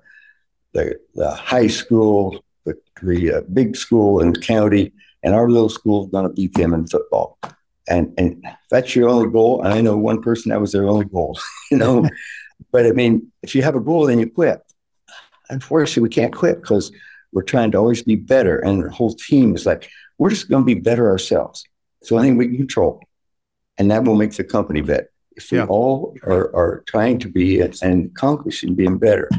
the, 0.74 1.00
the 1.14 1.32
high 1.32 1.68
school, 1.68 2.44
the, 2.66 2.76
the 3.02 3.36
uh, 3.36 3.42
big 3.54 3.78
school 3.78 4.20
in 4.20 4.34
the 4.34 4.40
county, 4.40 4.92
and 5.24 5.34
our 5.34 5.50
little 5.50 5.70
school 5.70 6.06
is 6.06 6.12
going 6.12 6.28
to 6.28 6.34
beat 6.34 6.54
them 6.54 6.74
in 6.74 6.88
football. 6.88 7.38
And 7.88 8.14
and 8.18 8.44
that's 8.72 8.96
your 8.96 9.10
only 9.10 9.30
goal. 9.30 9.62
And 9.62 9.74
I 9.74 9.82
know 9.82 9.96
one 9.96 10.22
person 10.22 10.50
that 10.50 10.60
was 10.60 10.72
their 10.72 10.88
only 10.88 11.06
goal, 11.06 11.40
you 11.72 11.78
know. 11.78 12.10
but 12.72 12.86
I 12.86 12.92
mean, 12.92 13.32
if 13.44 13.54
you 13.54 13.62
have 13.62 13.76
a 13.76 13.80
goal, 13.80 14.08
then 14.08 14.20
you 14.20 14.30
quit. 14.30 14.62
Unfortunately, 15.50 16.04
we 16.04 16.10
can't 16.10 16.34
quit 16.34 16.60
because 16.60 16.92
we're 17.36 17.44
trying 17.44 17.70
to 17.72 17.78
always 17.78 18.02
be 18.02 18.16
better. 18.16 18.60
And 18.60 18.86
the 18.86 18.90
whole 18.90 19.14
team 19.14 19.54
is 19.56 19.66
like, 19.66 19.90
we're 20.18 20.30
just 20.30 20.50
going 20.50 20.64
to 20.64 20.66
be 20.66 20.80
better 20.80 21.10
ourselves. 21.10 21.66
So 22.02 22.18
I 22.18 22.22
think 22.22 22.40
we 22.40 22.48
can 22.48 22.58
control. 22.58 23.04
And 23.78 23.92
that 23.92 24.06
will 24.06 24.16
make 24.16 24.34
the 24.34 24.46
company 24.46 24.80
better. 24.80 25.12
If 25.36 25.52
we 25.52 25.58
yeah. 25.58 25.66
all 25.66 26.16
are, 26.24 26.56
are 26.56 26.84
trying 26.88 27.20
to 27.20 27.30
be 27.30 27.60
and 27.60 28.06
accomplishing 28.06 28.74
being 28.74 28.98
better. 28.98 29.30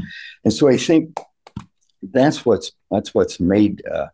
And 0.44 0.52
so 0.52 0.68
I 0.68 0.76
think 0.76 1.18
that's 2.02 2.44
what's 2.44 2.70
that's 2.90 3.14
what's 3.14 3.40
made 3.40 3.82
uh, 3.86 4.08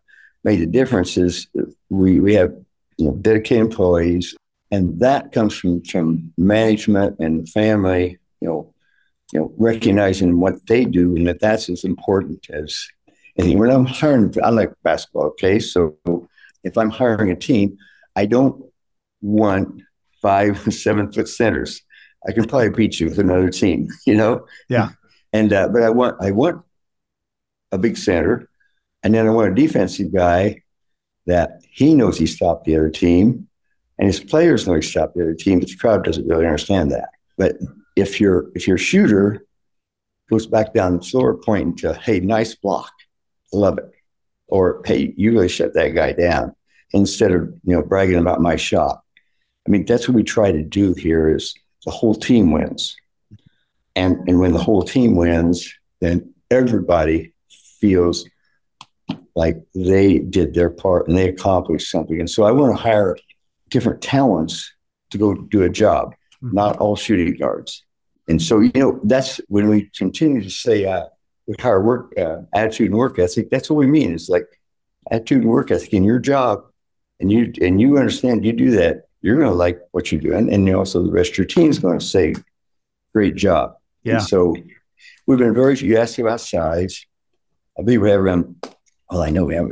made 0.45 0.61
a 0.61 0.67
difference 0.67 1.17
is 1.17 1.49
we, 1.91 2.21
we 2.21 2.35
have 2.35 2.55
you 2.99 3.07
know, 3.07 3.15
dedicated 3.17 3.67
employees 3.67 4.37
and 4.71 5.01
that 5.01 5.33
comes 5.33 5.55
from, 5.55 5.83
from 5.83 6.33
management 6.39 7.19
and 7.19 7.49
family, 7.49 8.19
you 8.41 8.49
know, 8.49 8.75
you 9.33 9.41
know, 9.41 9.53
recognizing 9.57 10.39
what 10.39 10.67
they 10.69 10.85
do 10.85 11.17
and 11.17 11.27
that 11.27 11.41
that's 11.41 11.69
as 11.69 11.85
important 11.85 12.49
as 12.51 12.87
when 13.37 13.71
I'm 13.71 13.87
hiring, 13.87 14.35
I 14.43 14.51
like 14.51 14.73
basketball, 14.83 15.27
okay? 15.29 15.59
So 15.59 15.97
if 16.65 16.77
I'm 16.77 16.91
hiring 16.91 17.31
a 17.31 17.37
team, 17.37 17.79
I 18.15 18.27
don't 18.27 18.65
want 19.21 19.83
five, 20.21 20.59
seven 20.75 21.11
foot 21.13 21.29
centers. 21.29 21.83
I 22.27 22.33
can 22.33 22.45
probably 22.45 22.71
beat 22.71 23.01
you 23.01 23.09
with 23.09 23.19
another 23.19 23.51
team, 23.51 23.89
you 24.07 24.15
know? 24.15 24.47
Yeah. 24.69 24.91
And, 25.33 25.53
uh, 25.53 25.69
but 25.69 25.83
I 25.83 25.91
want, 25.91 26.17
I 26.21 26.31
want 26.31 26.65
a 27.73 27.79
big 27.79 27.97
center. 27.97 28.49
And 29.03 29.15
then 29.15 29.27
I 29.27 29.31
want 29.31 29.51
a 29.51 29.55
defensive 29.55 30.13
guy 30.13 30.63
that 31.27 31.63
he 31.71 31.95
knows 31.95 32.19
he 32.19 32.27
stopped 32.27 32.65
the 32.65 32.77
other 32.77 32.91
team 32.91 33.49
and 33.99 34.07
his 34.09 34.21
players 34.21 34.67
know 34.67 34.75
he 34.75 34.83
stopped 34.83 35.15
the 35.15 35.23
other 35.23 35.35
team, 35.35 35.61
but 35.61 35.69
the 35.69 35.77
crowd 35.77 36.05
doesn't 36.05 36.27
really 36.27 36.45
understand 36.45 36.91
that. 36.91 37.11
But 37.39 37.57
if 37.95 38.21
your 38.21 38.51
if 38.55 38.67
your 38.67 38.79
shooter 38.79 39.47
goes 40.31 40.47
back 40.47 40.75
down 40.75 40.97
the 40.97 41.03
floor 41.03 41.37
pointing 41.37 41.77
to, 41.77 41.95
hey, 41.95 42.21
nice 42.21 42.55
block, 42.55 42.91
love 43.53 43.79
it. 43.79 43.91
Or, 44.49 44.83
hey, 44.85 45.15
you 45.17 45.33
really 45.33 45.49
shut 45.49 45.75
that 45.75 45.91
guy 45.91 46.13
down 46.13 46.55
instead 46.93 47.33
of, 47.33 47.43
you 47.65 47.75
know, 47.75 47.83
bragging 47.83 48.19
about 48.19 48.41
my 48.41 48.57
shot. 48.57 49.03
I 49.67 49.71
mean, 49.71 49.87
that's 49.87 50.09
what 50.09 50.15
we 50.15 50.23
try 50.25 50.53
to 50.53 50.63
do 50.63 50.93
here 50.95 51.35
is 51.35 51.55
the 51.85 51.91
whole 51.91 52.15
team 52.15 52.53
wins. 52.53 52.97
And, 53.95 54.29
and 54.29 54.41
when 54.41 54.53
the 54.53 54.63
whole 54.63 54.83
team 54.83 55.17
wins, 55.17 55.73
then 56.01 56.35
everybody 56.51 57.33
feels 57.81 58.29
like 59.35 59.57
they 59.75 60.19
did 60.19 60.55
their 60.55 60.71
part 60.71 61.09
and 61.09 61.17
they 61.17 61.29
accomplished 61.29 61.91
something. 61.91 62.21
And 62.21 62.29
so 62.29 62.43
I 62.43 62.51
want 62.51 62.77
to 62.77 62.83
hire 62.83 63.17
different 63.71 64.03
talents 64.03 64.73
to 65.11 65.19
go 65.19 65.35
do 65.35 65.63
a 65.63 65.71
job, 65.71 66.15
mm-hmm. 66.43 66.55
not 66.55 66.77
all 66.79 66.97
shooting 66.97 67.35
guards. 67.37 67.85
And 68.29 68.41
so, 68.41 68.61
you 68.61 68.73
know, 68.75 69.01
that's 69.05 69.41
when 69.49 69.69
we 69.69 69.91
continue 69.97 70.43
to 70.43 70.51
say, 70.51 70.85
uh, 70.85 71.07
our 71.63 71.83
work 71.83 72.13
uh, 72.19 72.43
attitude 72.55 72.91
and 72.91 72.99
work 72.99 73.19
ethic, 73.19 73.51
that's 73.51 73.71
what 73.71 73.77
we 73.77 73.87
mean. 73.87 74.15
It's 74.15 74.29
like 74.29 74.47
attitude 75.11 75.43
and 75.43 75.51
work 75.51 75.71
ethic 75.71 75.93
in 75.93 76.05
your 76.05 76.19
job, 76.19 76.65
and 77.21 77.31
you 77.31 77.53
and 77.61 77.81
you 77.81 77.99
understand 77.99 78.45
you 78.45 78.53
do 78.53 78.71
that, 78.73 79.05
you're 79.21 79.37
going 79.37 79.49
to 79.49 79.55
like 79.55 79.81
what 79.93 80.13
you 80.13 80.21
do, 80.21 80.35
and, 80.35 80.75
also 80.75 81.03
the 81.03 81.11
rest 81.11 81.33
of 81.33 81.39
your 81.39 81.47
team 81.47 81.71
is 81.71 81.79
going 81.79 81.99
to 81.99 82.05
say, 82.05 82.35
"Great 83.15 83.37
job." 83.37 83.77
Yeah. 84.03 84.15
And 84.15 84.23
so 84.23 84.57
we've 85.27 85.39
been 85.39 85.55
very. 85.55 85.77
You 85.79 85.99
asked 85.99 86.19
about 86.19 86.41
size. 86.41 87.05
I 87.79 87.83
believe 87.83 88.03
we 88.03 88.11
have 88.11 88.21
around. 88.21 88.57
Well, 89.11 89.23
I 89.23 89.31
know 89.31 89.45
we 89.45 89.55
have 89.55 89.71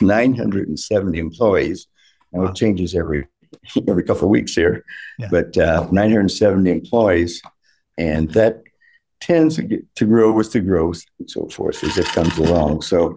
970 0.00 1.18
employees. 1.18 1.86
Now 2.32 2.42
wow. 2.42 2.48
it 2.48 2.56
changes 2.56 2.94
every 2.94 3.26
every 3.88 4.02
couple 4.02 4.24
of 4.24 4.30
weeks 4.30 4.54
here, 4.54 4.84
yeah. 5.18 5.28
but 5.30 5.56
uh, 5.56 5.88
970 5.90 6.70
employees, 6.70 7.42
and 7.98 8.30
that 8.32 8.62
tends 9.26 9.56
to, 9.56 9.62
get, 9.62 9.94
to 9.96 10.06
grow 10.06 10.30
with 10.30 10.52
the 10.52 10.60
growth 10.60 11.02
and 11.18 11.28
so 11.28 11.48
forth 11.48 11.82
as 11.82 11.98
it 11.98 12.06
comes 12.06 12.38
along. 12.38 12.80
So, 12.82 13.14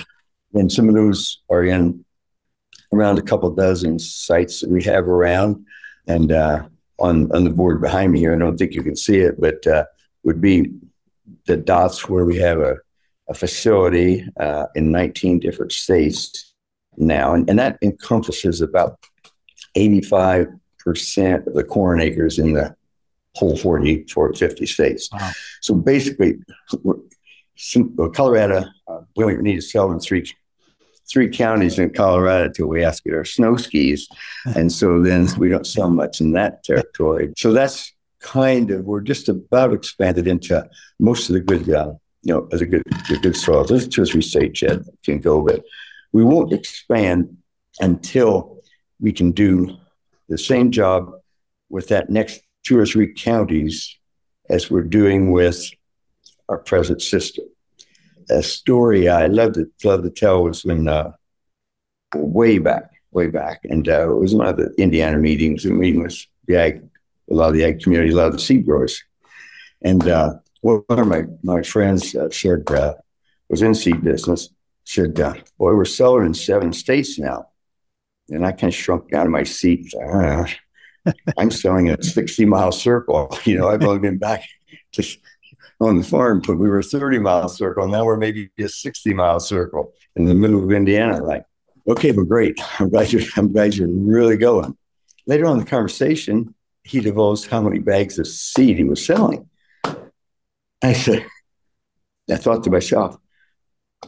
and 0.55 0.71
some 0.71 0.89
of 0.89 0.95
those 0.95 1.41
are 1.49 1.63
in 1.63 2.03
around 2.91 3.19
a 3.19 3.21
couple 3.21 3.51
dozen 3.51 3.99
sites 3.99 4.61
that 4.61 4.71
we 4.71 4.83
have 4.83 5.07
around, 5.07 5.63
and 6.07 6.31
uh, 6.31 6.63
on 6.97 7.31
on 7.31 7.43
the 7.43 7.51
board 7.51 7.81
behind 7.81 8.11
me 8.11 8.19
here, 8.19 8.33
I 8.33 8.39
don't 8.39 8.57
think 8.57 8.73
you 8.73 8.81
can 8.81 8.95
see 8.95 9.19
it, 9.19 9.39
but 9.39 9.65
uh, 9.67 9.85
would 10.23 10.41
be 10.41 10.71
the 11.45 11.57
dots 11.57 12.09
where 12.09 12.25
we 12.25 12.37
have 12.37 12.59
a, 12.59 12.77
a 13.29 13.35
facility 13.35 14.25
uh, 14.39 14.65
in 14.73 14.91
19 14.91 15.39
different 15.39 15.71
states 15.71 16.55
now, 16.97 17.35
and, 17.35 17.47
and 17.47 17.59
that 17.59 17.77
encompasses 17.83 18.61
about 18.61 18.97
85% 19.77 20.49
of 21.45 21.53
the 21.53 21.63
corn 21.63 22.01
acres 22.01 22.39
in 22.39 22.53
the 22.53 22.75
whole 23.35 23.57
40, 23.57 24.05
40 24.11 24.37
50 24.37 24.65
states. 24.65 25.09
Wow. 25.11 25.31
So 25.61 25.75
basically, 25.75 26.39
Colorado, 28.13 28.65
uh, 28.87 28.99
we 29.15 29.23
only 29.23 29.37
need 29.37 29.55
to 29.55 29.61
sell 29.61 29.91
in 29.91 29.99
three 29.99 30.25
three 31.09 31.29
counties 31.29 31.79
in 31.79 31.89
Colorado 31.91 32.45
until 32.45 32.67
we 32.67 32.83
ask 32.83 33.03
to 33.03 33.09
get 33.09 33.17
our 33.17 33.25
snow 33.25 33.57
skis. 33.57 34.07
And 34.55 34.71
so 34.71 35.01
then 35.01 35.27
we 35.37 35.49
don't 35.49 35.65
sell 35.65 35.89
much 35.89 36.21
in 36.21 36.33
that 36.33 36.63
territory. 36.63 37.33
So 37.35 37.51
that's 37.51 37.91
kind 38.19 38.69
of, 38.71 38.85
we're 38.85 39.01
just 39.01 39.27
about 39.27 39.73
expanded 39.73 40.27
into 40.27 40.69
most 40.99 41.29
of 41.29 41.33
the 41.33 41.39
good, 41.39 41.69
uh, 41.69 41.93
you 42.21 42.33
know, 42.33 42.47
as 42.51 42.61
a 42.61 42.65
good, 42.65 42.83
good 43.21 43.35
soil. 43.35 43.63
There's 43.63 43.87
two 43.87 44.03
or 44.03 44.05
three 44.05 44.21
states 44.21 44.61
yet 44.61 44.79
can 45.03 45.19
go, 45.19 45.41
but 45.41 45.63
we 46.11 46.23
won't 46.23 46.53
expand 46.53 47.37
until 47.79 48.61
we 48.99 49.11
can 49.11 49.31
do 49.31 49.77
the 50.27 50.37
same 50.37 50.69
job 50.69 51.11
with 51.69 51.87
that 51.87 52.09
next 52.09 52.41
two 52.69 52.77
or 52.77 52.85
three 52.85 53.11
counties 53.11 53.97
as 54.47 54.69
we're 54.69 54.83
doing 54.83 55.31
with 55.31 55.71
our 56.49 56.59
present 56.59 57.01
system. 57.01 57.45
A 58.29 58.43
story 58.43 59.09
I 59.09 59.25
love 59.25 59.53
to 59.53 59.65
love 59.83 60.03
to 60.03 60.11
tell 60.11 60.43
was 60.43 60.63
when 60.63 60.87
uh, 60.87 61.13
way 62.13 62.59
back, 62.59 62.91
way 63.09 63.25
back, 63.25 63.61
and 63.63 63.89
uh, 63.89 64.11
it 64.11 64.19
was 64.19 64.35
one 64.35 64.45
of 64.45 64.57
the 64.57 64.71
Indiana 64.77 65.17
meetings. 65.17 65.65
A 65.65 65.69
meeting 65.69 66.03
with 66.03 66.15
the 66.45 66.57
ag, 66.57 66.83
a 67.31 67.33
lot 67.33 67.47
of 67.47 67.55
the 67.55 67.65
ag 67.65 67.81
community, 67.81 68.11
a 68.11 68.15
lot 68.15 68.27
of 68.27 68.33
the 68.33 68.39
seed 68.39 68.67
growers, 68.67 69.03
and 69.81 70.07
uh, 70.07 70.35
one 70.61 70.83
of 70.89 71.07
my 71.07 71.23
my 71.41 71.63
friends 71.63 72.15
uh, 72.15 72.29
said 72.29 72.69
uh, 72.69 72.93
was 73.49 73.63
in 73.63 73.73
seed 73.73 74.03
business. 74.03 74.49
Said, 74.83 75.19
uh, 75.19 75.33
"Boy, 75.57 75.73
we're 75.73 75.85
selling 75.85 76.27
in 76.27 76.35
seven 76.35 76.71
states 76.71 77.17
now," 77.17 77.47
and 78.29 78.45
I 78.45 78.51
kind 78.51 78.71
of 78.71 78.75
shrunk 78.75 79.09
down 79.09 79.25
to 79.25 79.31
my 79.31 79.43
seat. 79.43 79.91
I'm 81.37 81.51
selling 81.51 81.89
a 81.89 82.01
60 82.01 82.45
mile 82.45 82.71
circle. 82.71 83.37
You 83.45 83.57
know, 83.57 83.69
I've 83.69 83.83
only 83.83 83.99
been 83.99 84.17
back 84.17 84.43
on 85.81 85.97
the 85.97 86.03
farm, 86.03 86.41
but 86.45 86.57
we 86.57 86.69
were 86.69 86.79
a 86.79 86.83
30 86.83 87.19
mile 87.19 87.49
circle. 87.49 87.87
Now 87.87 88.05
we're 88.05 88.17
maybe 88.17 88.49
a 88.59 88.67
60 88.67 89.13
mile 89.13 89.39
circle 89.39 89.93
in 90.15 90.25
the 90.25 90.33
middle 90.33 90.63
of 90.63 90.71
Indiana. 90.71 91.23
Like, 91.23 91.45
okay, 91.87 92.11
but 92.11 92.27
great. 92.27 92.59
I'm 92.79 92.89
glad 92.89 93.11
you're, 93.11 93.23
I'm 93.37 93.51
glad 93.51 93.75
you're 93.75 93.89
really 93.89 94.37
going. 94.37 94.77
Later 95.25 95.45
on 95.45 95.53
in 95.53 95.59
the 95.59 95.69
conversation, 95.69 96.53
he 96.83 96.99
divulged 96.99 97.47
how 97.47 97.61
many 97.61 97.79
bags 97.79 98.19
of 98.19 98.27
seed 98.27 98.77
he 98.77 98.83
was 98.83 99.05
selling. 99.05 99.49
I 100.81 100.93
said, 100.93 101.25
I 102.31 102.35
thought 102.35 102.63
to 102.63 102.71
myself, 102.71 103.17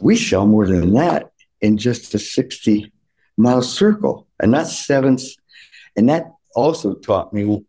we 0.00 0.16
sell 0.16 0.46
more 0.46 0.66
than 0.66 0.94
that 0.94 1.32
in 1.60 1.76
just 1.76 2.14
a 2.14 2.18
60 2.18 2.92
mile 3.36 3.62
circle. 3.62 4.26
And 4.40 4.52
that's 4.52 4.84
seventh. 4.86 5.22
And 5.96 6.08
that 6.08 6.32
also 6.54 6.94
taught 6.94 7.32
me 7.32 7.64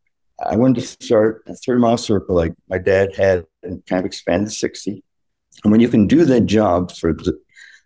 I 0.46 0.56
wanted 0.56 0.82
to 0.82 0.88
start 0.88 1.44
a 1.48 1.56
30 1.56 1.80
mile 1.80 1.98
circle 1.98 2.36
like 2.36 2.54
my 2.68 2.78
dad 2.78 3.16
had 3.16 3.46
and 3.62 3.86
kind 3.86 4.00
of 4.00 4.06
expand 4.06 4.48
to 4.48 4.52
60. 4.52 5.04
And 5.64 5.72
when 5.72 5.80
you 5.82 5.88
can 5.88 6.08
do 6.08 6.26
that 6.26 6.42
job 6.42 6.92
for 6.92 7.14
the, 7.14 7.40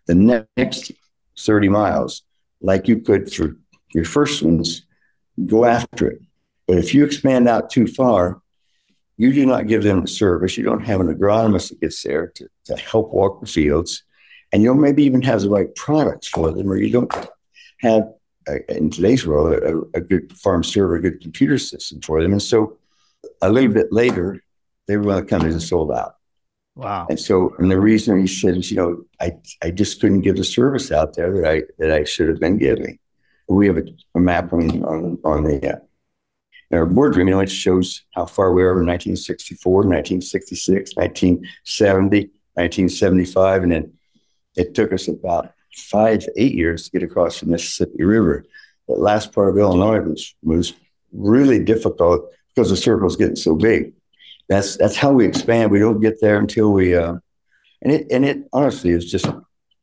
the 0.06 0.46
next 0.56 0.92
30 1.38 1.68
miles, 1.68 2.22
like 2.60 2.88
you 2.88 3.00
could 3.00 3.32
for 3.32 3.56
your 3.94 4.04
first 4.04 4.42
ones, 4.42 4.86
go 5.46 5.64
after 5.64 6.10
it. 6.10 6.20
But 6.66 6.78
if 6.78 6.94
you 6.94 7.04
expand 7.04 7.48
out 7.48 7.70
too 7.70 7.86
far, 7.86 8.40
you 9.16 9.32
do 9.32 9.46
not 9.46 9.66
give 9.66 9.82
them 9.82 10.04
a 10.04 10.08
service. 10.08 10.56
You 10.56 10.64
don't 10.64 10.84
have 10.84 11.00
an 11.00 11.14
agronomist 11.14 11.70
that 11.70 11.80
gets 11.80 12.02
there 12.02 12.28
to, 12.36 12.48
to 12.66 12.76
help 12.76 13.12
walk 13.12 13.40
the 13.40 13.46
fields. 13.46 14.04
And 14.52 14.62
you 14.62 14.68
don't 14.68 14.80
maybe 14.80 15.04
even 15.04 15.22
have 15.22 15.42
the 15.42 15.50
right 15.50 15.74
products 15.74 16.28
for 16.28 16.52
them, 16.52 16.70
or 16.70 16.76
you 16.76 16.90
don't 16.90 17.12
have 17.80 18.08
in 18.68 18.90
today's 18.90 19.26
world, 19.26 19.52
a, 19.52 19.98
a, 19.98 20.00
good 20.00 20.36
farm 20.36 20.64
server, 20.64 20.96
a 20.96 21.02
good 21.02 21.20
computer 21.20 21.58
system 21.58 22.00
for 22.00 22.22
them. 22.22 22.32
And 22.32 22.42
so 22.42 22.78
a 23.42 23.50
little 23.50 23.72
bit 23.72 23.92
later, 23.92 24.42
they 24.86 24.96
were 24.96 25.04
one 25.04 25.18
of 25.18 25.24
the 25.24 25.30
companies 25.30 25.54
that 25.54 25.60
sold 25.60 25.92
out. 25.92 26.16
Wow. 26.74 27.06
And 27.10 27.18
so, 27.18 27.54
and 27.58 27.70
the 27.70 27.80
reason 27.80 28.20
he 28.20 28.26
said 28.26 28.56
is, 28.56 28.70
you 28.70 28.76
know, 28.76 29.04
I, 29.20 29.32
I 29.62 29.70
just 29.70 30.00
couldn't 30.00 30.20
give 30.20 30.36
the 30.36 30.44
service 30.44 30.92
out 30.92 31.14
there 31.14 31.32
that 31.40 31.50
I, 31.50 31.62
that 31.78 31.90
I 31.90 32.04
should 32.04 32.28
have 32.28 32.40
been 32.40 32.58
giving. 32.58 32.98
We 33.48 33.66
have 33.66 33.78
a, 33.78 33.84
a 34.14 34.20
map 34.20 34.52
on, 34.52 34.84
on, 34.84 35.18
on 35.24 35.44
the, 35.44 35.74
uh, 35.74 35.78
our 36.70 36.86
boardroom, 36.86 37.28
you 37.28 37.34
know, 37.34 37.40
it 37.40 37.50
shows 37.50 38.02
how 38.14 38.26
far 38.26 38.52
we 38.52 38.62
were 38.62 38.80
in 38.80 38.86
1964, 38.86 39.72
1966, 39.72 40.96
1970, 40.96 42.18
1975. 42.54 43.62
And 43.62 43.72
then 43.72 43.92
it 44.54 44.74
took 44.74 44.92
us 44.92 45.08
about 45.08 45.52
five 45.74 46.20
to 46.20 46.32
eight 46.36 46.54
years 46.54 46.84
to 46.84 46.90
get 46.90 47.02
across 47.02 47.40
the 47.40 47.46
Mississippi 47.46 48.04
River. 48.04 48.44
The 48.88 48.94
last 48.94 49.32
part 49.32 49.50
of 49.50 49.58
Illinois 49.58 50.00
was, 50.00 50.34
was 50.42 50.72
really 51.12 51.62
difficult 51.62 52.30
because 52.54 52.70
the 52.70 52.76
circle 52.76 53.06
is 53.06 53.16
getting 53.16 53.36
so 53.36 53.54
big. 53.54 53.92
That's 54.48 54.76
that's 54.76 54.96
how 54.96 55.12
we 55.12 55.26
expand. 55.26 55.70
We 55.70 55.78
don't 55.78 56.00
get 56.00 56.20
there 56.20 56.38
until 56.38 56.72
we, 56.72 56.96
uh, 56.96 57.16
and 57.82 57.92
it 57.92 58.06
and 58.10 58.24
it 58.24 58.48
honestly 58.52 58.90
is 58.90 59.10
just 59.10 59.26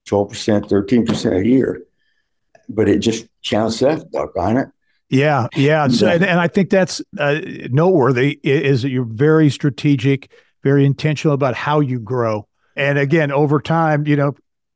twelve 0.06 0.30
percent, 0.30 0.68
thirteen 0.68 1.06
percent 1.06 1.36
a 1.36 1.46
year, 1.46 1.84
but 2.68 2.90
it 2.90 3.00
just 3.00 3.28
counts 3.44 3.84
up 3.84 4.02
on 4.36 4.58
it. 4.58 4.70
Yeah, 5.10 5.48
yeah. 5.56 5.88
So, 5.88 6.08
and, 6.08 6.26
and 6.26 6.40
I 6.40 6.48
think 6.48 6.72
that's 6.72 7.00
uh, 7.20 7.40
noteworthy 7.70 8.40
is 8.44 8.82
that 8.82 8.90
you're 8.90 9.06
very 9.06 9.52
strategic, 9.52 10.32
very 10.64 10.84
intentional 10.84 11.36
about 11.36 11.54
how 11.54 11.80
you 11.80 12.00
grow. 12.00 12.48
And 12.76 12.98
again, 12.98 13.32
over 13.32 13.62
time, 13.62 14.08
you 14.08 14.16
know, 14.16 14.36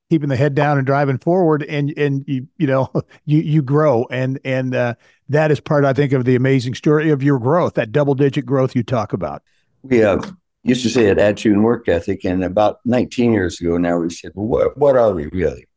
keeping 0.10 0.30
the 0.30 0.36
head 0.36 0.56
down 0.56 0.78
and 0.78 0.88
driving 0.88 1.18
forward 1.18 1.64
and 1.64 1.94
and 1.98 2.24
you 2.28 2.48
you 2.58 2.68
know 2.68 2.92
you 3.26 3.40
you 3.40 3.62
grow 3.62 4.08
and 4.10 4.40
and 4.44 4.76
uh, 4.76 4.96
that 5.30 5.52
is 5.52 5.60
part 5.60 5.86
I 5.86 5.94
think 5.94 6.14
of 6.14 6.26
the 6.26 6.36
amazing 6.36 6.74
story 6.74 7.10
of 7.12 7.22
your 7.22 7.40
growth 7.40 7.76
that 7.76 7.92
double 7.92 8.16
digit 8.16 8.46
growth 8.46 8.76
you 8.76 8.84
talk 8.84 9.14
about. 9.14 9.44
We 9.84 10.04
uh, 10.04 10.22
used 10.64 10.84
to 10.84 10.90
say 10.90 11.06
it 11.06 11.18
attitude 11.18 11.54
and 11.54 11.64
work 11.64 11.88
ethic, 11.88 12.26
and 12.26 12.44
about 12.44 12.80
19 12.86 13.32
years 13.32 13.62
ago 13.62 13.78
now 13.78 13.98
we 13.98 14.10
said, 14.10 14.32
well, 14.36 14.48
what 14.48 14.78
what 14.78 14.96
are 14.98 15.14
we 15.14 15.28
really? 15.28 15.68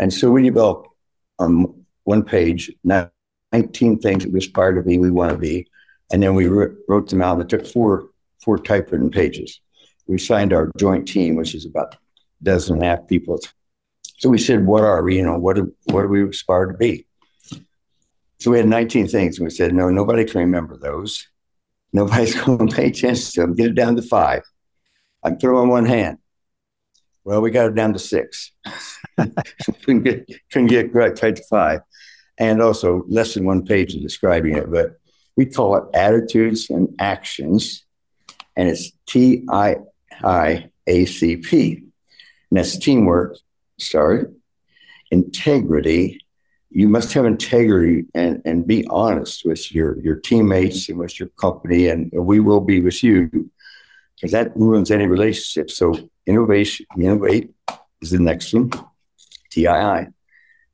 And 0.00 0.12
so 0.12 0.30
we 0.30 0.42
developed 0.42 0.88
on 1.38 1.84
one 2.04 2.22
page 2.22 2.70
19 2.84 3.98
things 3.98 4.24
that 4.24 4.32
we 4.32 4.38
aspire 4.38 4.72
to 4.72 4.82
be, 4.82 4.98
we 4.98 5.10
want 5.10 5.32
to 5.32 5.38
be, 5.38 5.66
and 6.12 6.22
then 6.22 6.34
we 6.34 6.46
wrote 6.46 7.08
them 7.08 7.22
out. 7.22 7.40
It 7.40 7.48
took 7.48 7.66
four 7.66 8.08
four 8.42 8.58
typewritten 8.58 9.10
pages. 9.10 9.60
We 10.06 10.18
signed 10.18 10.52
our 10.52 10.70
joint 10.78 11.08
team, 11.08 11.34
which 11.36 11.54
is 11.54 11.66
about 11.66 11.96
a 12.46 12.84
half 12.84 13.06
people. 13.06 13.38
So 14.18 14.28
we 14.28 14.38
said, 14.38 14.66
what 14.66 14.82
are 14.82 15.02
we? 15.02 15.16
You 15.16 15.24
know, 15.24 15.38
what 15.38 15.56
do, 15.56 15.74
what 15.84 16.02
do 16.02 16.08
we 16.08 16.28
aspire 16.28 16.66
to 16.66 16.78
be? 16.78 17.06
So 18.38 18.50
we 18.50 18.58
had 18.58 18.68
19 18.68 19.08
things. 19.08 19.38
And 19.38 19.46
we 19.46 19.50
said, 19.50 19.74
no, 19.74 19.90
nobody 19.90 20.24
can 20.24 20.40
remember 20.40 20.76
those. 20.76 21.26
Nobody's 21.92 22.34
going 22.44 22.68
to 22.68 22.74
pay 22.74 22.88
attention 22.88 23.32
to 23.32 23.40
them. 23.42 23.54
Get 23.54 23.70
it 23.70 23.74
down 23.74 23.96
to 23.96 24.02
five. 24.02 24.42
I 25.22 25.30
can 25.30 25.38
throw 25.38 25.60
on 25.60 25.68
one 25.68 25.86
hand. 25.86 26.18
Well, 27.24 27.40
we 27.40 27.50
got 27.50 27.66
it 27.66 27.74
down 27.74 27.92
to 27.92 27.98
six. 27.98 28.52
couldn't 29.82 30.04
get 30.04 30.30
couldn't 30.52 30.68
get 30.68 30.94
right, 30.94 31.16
to 31.16 31.42
five, 31.50 31.80
and 32.38 32.62
also 32.62 33.02
less 33.08 33.34
than 33.34 33.44
one 33.44 33.64
page 33.64 33.96
of 33.96 34.02
describing 34.02 34.56
it. 34.56 34.70
But 34.70 34.92
we 35.36 35.46
call 35.46 35.74
it 35.76 35.84
attitudes 35.92 36.70
and 36.70 36.94
actions, 37.00 37.84
and 38.54 38.68
it's 38.68 38.92
T 39.06 39.44
I 39.50 39.78
I 40.22 40.70
A 40.86 41.06
C 41.06 41.38
P. 41.38 41.82
And 42.50 42.58
that's 42.58 42.78
teamwork, 42.78 43.36
sorry, 43.78 44.26
Integrity. 45.10 46.20
You 46.70 46.88
must 46.88 47.12
have 47.12 47.24
integrity 47.24 48.06
and, 48.14 48.42
and 48.44 48.66
be 48.66 48.86
honest 48.88 49.44
with 49.44 49.72
your, 49.72 49.98
your 50.00 50.16
teammates 50.16 50.88
and 50.88 50.98
with 50.98 51.18
your 51.18 51.28
company, 51.40 51.88
and 51.88 52.10
we 52.12 52.40
will 52.40 52.60
be 52.60 52.80
with 52.80 53.02
you 53.02 53.50
because 54.14 54.32
that 54.32 54.56
ruins 54.56 54.90
any 54.90 55.06
relationship. 55.06 55.70
So 55.70 56.10
innovation, 56.26 56.86
innovate 57.00 57.54
is 58.02 58.10
the 58.10 58.18
next 58.18 58.52
one, 58.52 58.70
TII. 59.50 60.08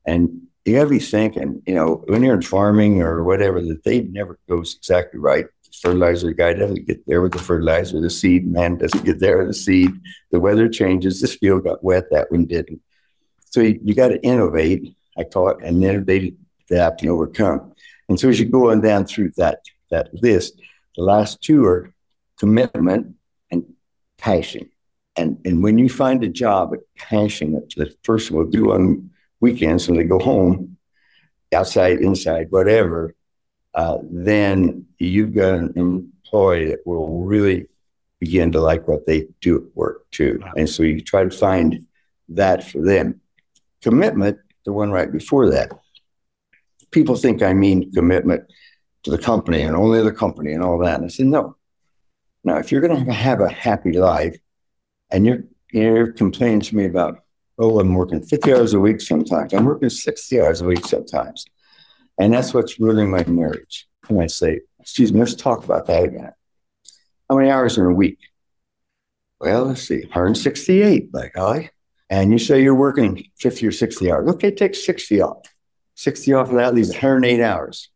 And 0.05 0.41
you 0.65 0.75
got 0.75 0.83
to 0.83 0.89
be 0.89 0.99
thinking, 0.99 1.61
you 1.67 1.75
know, 1.75 2.03
when 2.07 2.23
you're 2.23 2.35
in 2.35 2.41
farming 2.41 3.01
or 3.01 3.23
whatever, 3.23 3.61
that 3.61 3.83
they 3.83 4.01
never 4.01 4.39
goes 4.49 4.75
exactly 4.75 5.19
right 5.19 5.45
fertilizer 5.81 6.31
guy 6.31 6.53
doesn't 6.53 6.87
get 6.87 7.05
there 7.07 7.21
with 7.21 7.33
the 7.33 7.39
fertilizer. 7.39 7.99
The 7.99 8.09
seed 8.09 8.45
man 8.45 8.77
doesn't 8.77 9.05
get 9.05 9.19
there 9.19 9.39
with 9.39 9.47
the 9.47 9.53
seed. 9.53 9.91
The 10.31 10.39
weather 10.39 10.69
changes. 10.69 11.19
This 11.19 11.35
field 11.35 11.63
got 11.63 11.83
wet. 11.83 12.05
That 12.11 12.31
one 12.31 12.45
didn't. 12.45 12.81
So 13.45 13.61
you, 13.61 13.79
you 13.83 13.93
got 13.93 14.09
to 14.09 14.21
innovate, 14.23 14.95
I 15.17 15.23
call 15.23 15.49
it, 15.49 15.57
and 15.63 15.83
innovate, 15.83 16.37
adapt, 16.69 17.01
and 17.01 17.11
overcome. 17.11 17.73
And 18.09 18.19
so 18.19 18.29
as 18.29 18.39
you 18.39 18.45
go 18.45 18.71
on 18.71 18.81
down 18.81 19.05
through 19.05 19.31
that 19.37 19.59
that 19.89 20.13
list, 20.13 20.59
the 20.95 21.03
last 21.03 21.41
two 21.41 21.65
are 21.65 21.93
commitment 22.39 23.15
and 23.51 23.63
passion. 24.17 24.69
And 25.15 25.39
and 25.45 25.63
when 25.63 25.77
you 25.77 25.89
find 25.89 26.23
a 26.23 26.27
job, 26.27 26.73
a 26.73 26.77
passion 26.97 27.53
that 27.53 27.69
the 27.75 27.93
person 28.03 28.35
will 28.35 28.45
do 28.45 28.73
on 28.73 29.11
weekends 29.39 29.87
when 29.87 29.97
they 29.97 30.03
go 30.03 30.19
home, 30.19 30.77
outside, 31.53 31.99
inside, 31.99 32.47
whatever, 32.49 33.13
uh, 33.75 33.97
then 34.09 34.85
you've 34.99 35.33
got 35.33 35.55
an 35.55 35.73
employee 35.75 36.67
that 36.67 36.85
will 36.85 37.23
really 37.23 37.67
begin 38.19 38.51
to 38.51 38.61
like 38.61 38.87
what 38.87 39.05
they 39.05 39.27
do 39.41 39.57
at 39.57 39.75
work 39.75 40.09
too. 40.11 40.39
Wow. 40.41 40.53
And 40.55 40.69
so 40.69 40.83
you 40.83 41.01
try 41.01 41.23
to 41.23 41.29
find 41.29 41.85
that 42.29 42.63
for 42.63 42.81
them. 42.81 43.19
Commitment, 43.81 44.37
the 44.65 44.73
one 44.73 44.91
right 44.91 45.11
before 45.11 45.49
that. 45.49 45.71
people 46.91 47.15
think 47.15 47.41
I 47.41 47.53
mean 47.53 47.91
commitment 47.91 48.43
to 49.03 49.11
the 49.11 49.17
company 49.17 49.61
and 49.61 49.75
only 49.75 50.01
the 50.01 50.11
company 50.11 50.53
and 50.53 50.63
all 50.63 50.77
that. 50.79 50.95
And 50.95 51.05
I 51.05 51.07
said, 51.09 51.25
no. 51.25 51.57
Now, 52.43 52.57
if 52.57 52.71
you're 52.71 52.81
going 52.81 53.05
to 53.05 53.11
have 53.11 53.41
a 53.41 53.49
happy 53.49 53.93
life 53.93 54.37
and 55.11 55.25
you're, 55.25 55.43
you're 55.71 56.11
complaining 56.11 56.61
to 56.61 56.75
me 56.75 56.85
about, 56.85 57.23
oh, 57.57 57.79
I'm 57.79 57.93
working 57.93 58.21
50 58.21 58.53
hours 58.53 58.73
a 58.73 58.79
week 58.79 59.01
sometimes, 59.01 59.53
I'm 59.53 59.65
working 59.65 59.89
60 59.89 60.41
hours 60.41 60.61
a 60.61 60.65
week 60.65 60.85
sometimes. 60.85 61.45
And 62.19 62.33
that's 62.33 62.53
what's 62.53 62.79
ruining 62.79 63.09
my 63.09 63.23
marriage. 63.25 63.87
And 64.09 64.21
I 64.21 64.27
say, 64.27 64.61
excuse 64.79 65.11
me, 65.11 65.19
let's 65.19 65.35
talk 65.35 65.63
about 65.63 65.87
that 65.87 66.03
again. 66.03 66.31
How 67.29 67.37
many 67.37 67.49
hours 67.49 67.77
in 67.77 67.85
a 67.85 67.93
week? 67.93 68.19
Well, 69.39 69.65
let's 69.65 69.87
see, 69.87 70.01
168 70.01 71.11
by 71.11 71.29
golly. 71.29 71.69
And 72.09 72.31
you 72.31 72.37
say 72.37 72.61
you're 72.61 72.75
working 72.75 73.25
50 73.39 73.67
or 73.67 73.71
60 73.71 74.11
hours. 74.11 74.29
Okay, 74.29 74.51
take 74.51 74.75
60 74.75 75.21
off. 75.21 75.47
60 75.95 76.33
off 76.33 76.49
of 76.49 76.55
that 76.55 76.75
leaves 76.75 76.89
108 76.89 77.41
hours. 77.41 77.89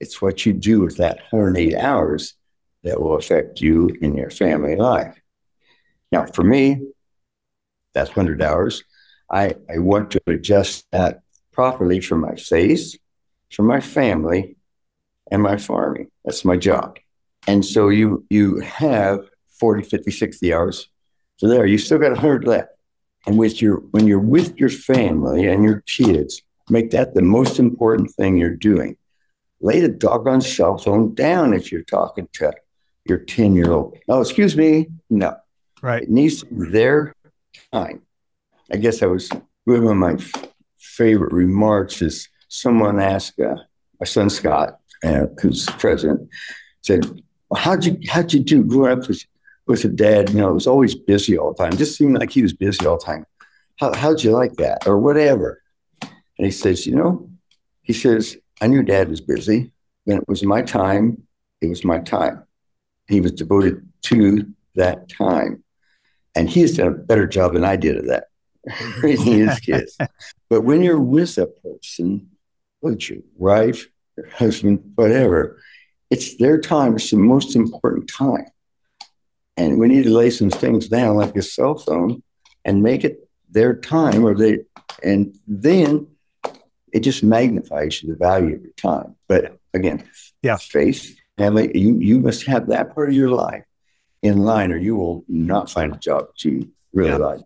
It's 0.00 0.20
what 0.22 0.44
you 0.44 0.52
do 0.52 0.80
with 0.80 0.96
that 0.98 1.18
108 1.30 1.76
hours 1.76 2.34
that 2.82 3.00
will 3.00 3.16
affect 3.16 3.60
you 3.60 3.90
in 4.00 4.16
your 4.16 4.30
family 4.30 4.76
life. 4.76 5.18
Now, 6.12 6.26
for 6.26 6.44
me, 6.44 6.80
that's 7.94 8.14
100 8.14 8.42
hours. 8.42 8.84
I, 9.30 9.54
I 9.70 9.78
want 9.78 10.12
to 10.12 10.22
adjust 10.26 10.86
that 10.92 11.20
properly 11.54 12.00
for 12.00 12.16
my 12.16 12.34
faith, 12.34 12.96
for 13.50 13.62
my 13.62 13.80
family, 13.80 14.56
and 15.30 15.42
my 15.42 15.56
farming. 15.56 16.10
That's 16.24 16.44
my 16.44 16.56
job. 16.56 16.98
And 17.46 17.64
so 17.64 17.88
you 17.88 18.26
you 18.28 18.60
have 18.60 19.20
40, 19.58 19.84
50, 19.84 20.10
60 20.10 20.54
hours. 20.54 20.88
So 21.36 21.48
there, 21.48 21.66
you 21.66 21.78
still 21.78 21.98
got 21.98 22.10
100 22.10 22.44
left. 22.44 22.68
And 23.26 23.38
with 23.38 23.62
your 23.62 23.76
when 23.92 24.06
you're 24.06 24.18
with 24.18 24.58
your 24.58 24.68
family 24.68 25.46
and 25.46 25.64
your 25.64 25.82
kids, 25.86 26.42
make 26.68 26.90
that 26.90 27.14
the 27.14 27.22
most 27.22 27.58
important 27.58 28.10
thing 28.10 28.36
you're 28.36 28.50
doing. 28.50 28.96
Lay 29.60 29.80
the 29.80 29.88
doggone 29.88 30.42
cell 30.42 30.76
phone 30.76 31.14
down 31.14 31.54
if 31.54 31.72
you're 31.72 31.82
talking 31.82 32.28
to 32.34 32.52
your 33.06 33.18
10 33.18 33.54
year 33.54 33.72
old. 33.72 33.98
Oh, 34.08 34.20
excuse 34.20 34.56
me. 34.56 34.88
No. 35.08 35.36
Right. 35.80 36.02
It 36.02 36.10
needs 36.10 36.44
their 36.50 37.14
time. 37.72 38.02
I 38.70 38.76
guess 38.76 39.02
I 39.02 39.06
was 39.06 39.30
one 39.64 39.98
my 39.98 40.16
favorite 40.84 41.32
remarks 41.32 42.02
is 42.02 42.28
someone 42.48 43.00
asked 43.00 43.40
uh, 43.40 43.56
my 43.98 44.06
son 44.06 44.30
Scott, 44.30 44.78
uh, 45.02 45.26
who's 45.40 45.66
president, 45.78 46.28
said, 46.82 47.04
well, 47.48 47.60
"How'd 47.60 47.84
you 47.84 47.98
how'd 48.08 48.32
you 48.32 48.40
do 48.40 48.62
growing 48.62 48.98
up 48.98 49.08
with 49.08 49.24
with 49.66 49.84
a 49.84 49.88
dad? 49.88 50.30
You 50.30 50.40
know, 50.40 50.50
it 50.50 50.54
was 50.54 50.66
always 50.66 50.94
busy 50.94 51.38
all 51.38 51.52
the 51.52 51.64
time. 51.64 51.76
Just 51.76 51.96
seemed 51.96 52.18
like 52.18 52.30
he 52.30 52.42
was 52.42 52.52
busy 52.52 52.86
all 52.86 52.98
the 52.98 53.04
time. 53.04 53.26
How 53.80 53.94
how'd 53.94 54.22
you 54.22 54.30
like 54.30 54.54
that, 54.56 54.86
or 54.86 54.98
whatever?" 54.98 55.62
And 56.02 56.46
he 56.46 56.50
says, 56.50 56.86
"You 56.86 56.96
know," 56.96 57.30
he 57.82 57.92
says, 57.92 58.36
"I 58.60 58.66
knew 58.66 58.82
Dad 58.82 59.08
was 59.08 59.20
busy. 59.20 59.72
When 60.04 60.18
it 60.18 60.28
was 60.28 60.44
my 60.44 60.62
time, 60.62 61.22
it 61.60 61.68
was 61.68 61.84
my 61.84 61.98
time. 61.98 62.44
He 63.08 63.20
was 63.20 63.32
devoted 63.32 63.86
to 64.02 64.46
that 64.74 65.08
time, 65.08 65.64
and 66.34 66.48
he 66.48 66.60
has 66.60 66.76
done 66.76 66.88
a 66.88 66.90
better 66.90 67.26
job 67.26 67.54
than 67.54 67.64
I 67.64 67.76
did 67.76 67.96
of 67.96 68.06
that." 68.06 68.28
raising 69.02 69.46
his 69.46 69.60
kids. 69.60 69.96
But 70.48 70.62
when 70.62 70.82
you're 70.82 71.00
with 71.00 71.38
a 71.38 71.46
person, 71.46 72.30
it's 72.82 73.08
your 73.08 73.20
wife, 73.36 73.86
your 74.16 74.28
husband, 74.28 74.92
whatever, 74.94 75.60
it's 76.10 76.36
their 76.36 76.60
time. 76.60 76.94
It's 76.94 77.10
the 77.10 77.16
most 77.16 77.56
important 77.56 78.08
time. 78.08 78.46
And 79.56 79.78
we 79.78 79.88
need 79.88 80.04
to 80.04 80.16
lay 80.16 80.30
some 80.30 80.50
things 80.50 80.88
down 80.88 81.16
like 81.16 81.36
a 81.36 81.42
cell 81.42 81.76
phone 81.76 82.22
and 82.64 82.82
make 82.82 83.04
it 83.04 83.28
their 83.50 83.74
time 83.74 84.24
or 84.24 84.34
they 84.34 84.58
and 85.02 85.36
then 85.46 86.08
it 86.92 87.00
just 87.00 87.22
magnifies 87.22 88.00
the 88.00 88.14
value 88.14 88.54
of 88.56 88.62
your 88.62 88.72
time. 88.72 89.16
But 89.28 89.58
again, 89.72 90.04
yeah, 90.42 90.56
faith, 90.56 91.16
family, 91.36 91.70
you 91.76 91.98
you 91.98 92.20
must 92.20 92.46
have 92.46 92.68
that 92.68 92.94
part 92.94 93.08
of 93.08 93.14
your 93.14 93.30
life 93.30 93.64
in 94.22 94.38
line 94.38 94.72
or 94.72 94.76
you 94.76 94.96
will 94.96 95.24
not 95.28 95.70
find 95.70 95.94
a 95.94 95.98
job 95.98 96.28
that 96.28 96.44
you 96.44 96.70
really 96.92 97.10
yeah. 97.10 97.16
like. 97.16 97.40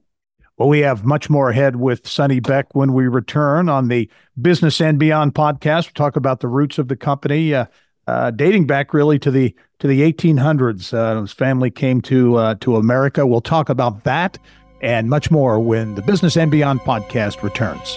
Well, 0.59 0.69
we 0.69 0.81
have 0.81 1.05
much 1.05 1.31
more 1.31 1.51
ahead 1.51 1.77
with 1.77 2.09
Sonny 2.09 2.41
Beck 2.41 2.75
when 2.75 2.93
we 2.93 3.07
return 3.07 3.69
on 3.69 3.87
the 3.87 4.11
Business 4.43 4.81
and 4.81 4.99
Beyond 4.99 5.35
podcast. 5.35 5.87
We'll 5.87 6.07
talk 6.07 6.17
about 6.17 6.41
the 6.41 6.49
roots 6.49 6.79
of 6.79 6.89
the 6.89 6.97
company, 6.97 7.55
uh, 7.55 7.67
uh, 8.09 8.33
dating 8.33 8.67
back 8.67 8.93
really 8.93 9.21
to 9.21 9.31
the 9.31 9.55
to 9.79 9.87
the 9.87 10.01
1800s. 10.13 10.93
Uh, 10.93 11.21
his 11.21 11.33
family 11.33 11.71
came 11.71 12.01
to 12.03 12.37
uh, 12.37 12.55
to 12.57 12.75
America. 12.75 13.25
We'll 13.25 13.41
talk 13.41 13.69
about 13.69 14.03
that 14.03 14.37
and 14.83 15.09
much 15.09 15.31
more 15.31 15.61
when 15.61 15.95
the 15.95 16.03
Business 16.03 16.37
and 16.37 16.51
Beyond 16.51 16.81
podcast 16.81 17.41
returns. 17.45 17.97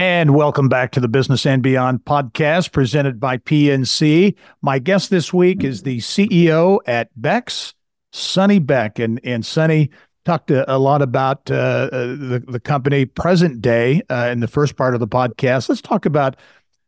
And 0.00 0.34
welcome 0.34 0.70
back 0.70 0.92
to 0.92 1.00
the 1.00 1.08
Business 1.08 1.44
and 1.44 1.62
Beyond 1.62 2.06
podcast 2.06 2.72
presented 2.72 3.20
by 3.20 3.36
PNC. 3.36 4.34
My 4.62 4.78
guest 4.78 5.10
this 5.10 5.30
week 5.30 5.62
is 5.62 5.82
the 5.82 5.98
CEO 5.98 6.78
at 6.86 7.10
Beck's, 7.20 7.74
Sonny 8.10 8.60
Beck. 8.60 8.98
And, 8.98 9.20
and 9.24 9.44
Sonny 9.44 9.90
talked 10.24 10.50
a, 10.50 10.74
a 10.74 10.78
lot 10.78 11.02
about 11.02 11.50
uh, 11.50 11.90
uh, 11.92 12.06
the, 12.06 12.42
the 12.48 12.60
company 12.60 13.04
present 13.04 13.60
day 13.60 14.00
uh, 14.08 14.30
in 14.32 14.40
the 14.40 14.48
first 14.48 14.74
part 14.74 14.94
of 14.94 15.00
the 15.00 15.06
podcast. 15.06 15.68
Let's 15.68 15.82
talk 15.82 16.06
about 16.06 16.34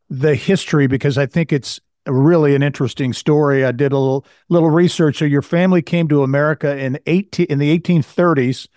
the 0.09 0.35
history 0.35 0.87
because 0.87 1.19
I 1.19 1.27
think 1.27 1.53
it's 1.53 1.81
really 2.07 2.55
an 2.55 2.63
interesting 2.63 3.13
story. 3.13 3.63
I 3.63 3.73
did 3.73 3.93
a 3.93 3.99
little, 3.99 4.25
little 4.49 4.71
research. 4.71 5.19
So 5.19 5.27
your 5.27 5.43
family 5.43 5.83
came 5.83 6.09
to 6.09 6.23
America 6.23 6.79
in 6.79 6.99
18, 7.05 7.45
in 7.51 7.59
the 7.59 7.79
1830s 7.79 8.69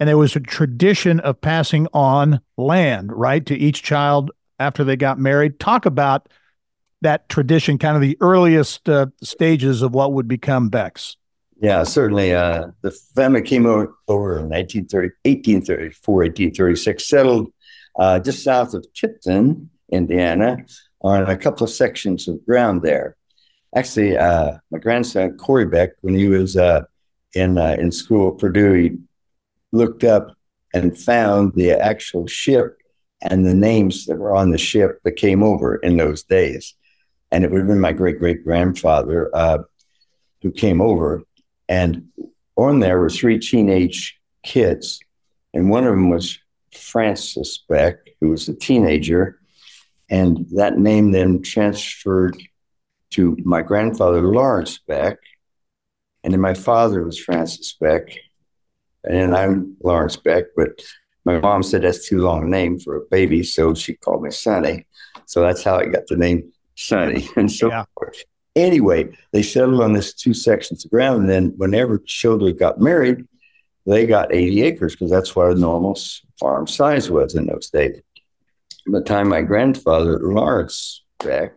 and 0.00 0.08
there 0.08 0.16
was 0.16 0.34
a 0.34 0.40
tradition 0.40 1.20
of 1.20 1.40
passing 1.42 1.86
on 1.92 2.40
land, 2.56 3.12
right, 3.12 3.44
to 3.44 3.54
each 3.54 3.82
child 3.82 4.30
after 4.58 4.82
they 4.82 4.96
got 4.96 5.18
married. 5.18 5.60
Talk 5.60 5.84
about 5.84 6.28
that 7.02 7.28
tradition, 7.28 7.76
kind 7.76 7.96
of 7.96 8.02
the 8.02 8.16
earliest 8.20 8.88
uh, 8.88 9.06
stages 9.22 9.82
of 9.82 9.94
what 9.94 10.14
would 10.14 10.26
become 10.26 10.70
Beck's. 10.70 11.18
Yeah, 11.60 11.84
certainly. 11.84 12.34
Uh, 12.34 12.68
the 12.80 12.90
family 12.90 13.42
came 13.42 13.66
over, 13.66 13.94
over 14.08 14.38
in 14.38 14.48
1930, 14.48 15.08
1834, 15.24 16.14
1836, 16.14 17.06
settled 17.06 17.52
uh, 17.98 18.18
just 18.18 18.42
south 18.42 18.72
of 18.72 18.86
Tipton, 18.94 19.68
Indiana, 19.92 20.56
on 21.02 21.28
a 21.28 21.36
couple 21.36 21.64
of 21.64 21.70
sections 21.70 22.26
of 22.26 22.44
ground 22.46 22.80
there. 22.82 23.16
Actually, 23.76 24.16
uh, 24.16 24.56
my 24.70 24.78
grandson 24.78 25.36
Corey 25.36 25.66
Beck, 25.66 25.90
when 26.00 26.14
he 26.14 26.28
was 26.28 26.56
uh, 26.56 26.84
in 27.34 27.58
uh, 27.58 27.76
in 27.78 27.92
school 27.92 28.32
at 28.32 28.38
Purdue, 28.38 28.72
he 28.72 28.98
looked 29.72 30.04
up 30.04 30.36
and 30.72 30.96
found 30.96 31.52
the 31.54 31.72
actual 31.72 32.26
ship 32.26 32.78
and 33.22 33.46
the 33.46 33.54
names 33.54 34.06
that 34.06 34.16
were 34.16 34.34
on 34.34 34.50
the 34.50 34.58
ship 34.58 35.00
that 35.04 35.12
came 35.12 35.42
over 35.42 35.76
in 35.76 35.96
those 35.96 36.22
days. 36.22 36.74
And 37.30 37.44
it 37.44 37.50
would 37.50 37.58
have 37.58 37.68
been 37.68 37.80
my 37.80 37.92
great 37.92 38.18
great 38.18 38.44
grandfather 38.44 39.30
uh, 39.34 39.58
who 40.42 40.50
came 40.50 40.80
over. 40.80 41.22
And 41.68 42.08
on 42.56 42.80
there 42.80 42.98
were 42.98 43.10
three 43.10 43.38
teenage 43.38 44.18
kids. 44.42 45.00
And 45.54 45.70
one 45.70 45.84
of 45.84 45.90
them 45.90 46.10
was 46.10 46.38
Francis 46.72 47.64
Beck, 47.68 47.98
who 48.20 48.30
was 48.30 48.48
a 48.48 48.54
teenager. 48.54 49.40
And 50.08 50.46
that 50.52 50.78
name 50.78 51.12
then 51.12 51.42
transferred 51.42 52.36
to 53.10 53.36
my 53.44 53.62
grandfather, 53.62 54.22
Lawrence 54.22 54.78
Beck. 54.78 55.18
And 56.22 56.32
then 56.32 56.40
my 56.40 56.54
father 56.54 57.04
was 57.04 57.18
Francis 57.18 57.76
Beck. 57.80 58.16
And 59.04 59.34
I'm 59.34 59.76
Lawrence 59.82 60.16
Beck, 60.16 60.44
but 60.56 60.80
my 61.24 61.38
mom 61.38 61.62
said 61.62 61.82
that's 61.82 62.08
too 62.08 62.18
long 62.18 62.44
a 62.44 62.48
name 62.48 62.78
for 62.78 62.96
a 62.96 63.06
baby, 63.10 63.42
so 63.42 63.74
she 63.74 63.94
called 63.94 64.22
me 64.22 64.30
Sonny. 64.30 64.86
So 65.26 65.42
that's 65.42 65.62
how 65.62 65.78
I 65.78 65.86
got 65.86 66.06
the 66.06 66.16
name 66.16 66.52
Sonny 66.76 67.28
and 67.36 67.50
so 67.50 67.68
yeah. 67.68 67.84
forth. 67.94 68.22
Anyway, 68.56 69.08
they 69.32 69.42
settled 69.42 69.80
on 69.80 69.92
this 69.92 70.12
two 70.12 70.34
sections 70.34 70.84
of 70.84 70.90
ground, 70.90 71.20
and 71.20 71.30
then 71.30 71.54
whenever 71.56 71.98
children 71.98 72.56
got 72.56 72.80
married, 72.80 73.26
they 73.86 74.06
got 74.06 74.34
80 74.34 74.62
acres 74.62 74.94
because 74.94 75.10
that's 75.10 75.34
what 75.34 75.50
a 75.50 75.54
normal 75.54 75.98
farm 76.38 76.66
size 76.66 77.10
was 77.10 77.34
in 77.34 77.46
those 77.46 77.70
days. 77.70 78.00
By 78.86 78.98
the 78.98 79.04
time 79.04 79.28
my 79.28 79.42
grandfather, 79.42 80.18
Lawrence 80.18 81.04
Beck, 81.22 81.56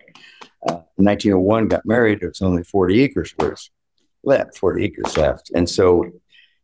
uh, 0.67 0.81
1901 0.95 1.67
got 1.67 1.85
married, 1.85 2.21
there 2.21 2.29
was 2.29 2.41
only 2.41 2.63
40 2.63 3.01
acres 3.01 3.33
worth 3.39 3.69
left, 4.23 4.57
40 4.57 4.85
acres 4.85 5.17
left. 5.17 5.51
And 5.53 5.69
so 5.69 6.05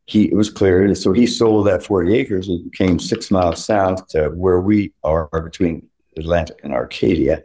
he 0.10 0.26
it 0.26 0.36
was 0.36 0.50
cleared. 0.50 0.98
So 0.98 1.14
he 1.14 1.28
sold 1.28 1.68
that 1.68 1.84
40 1.84 2.16
acres 2.16 2.48
and 2.50 2.74
came 2.74 3.00
six 3.00 3.30
miles 3.30 3.64
south 3.64 4.08
to 4.10 4.30
where 4.30 4.60
we 4.60 4.92
are 5.04 5.30
between 5.42 5.88
Atlanta 6.18 6.56
and 6.64 6.74
Arcadia, 6.74 7.44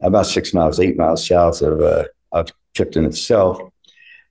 about 0.00 0.26
six 0.26 0.52
miles, 0.52 0.80
eight 0.80 0.96
miles 0.96 1.26
south 1.26 1.62
of, 1.62 1.80
uh, 1.80 2.04
of 2.32 2.48
Tipton 2.74 3.04
itself, 3.04 3.60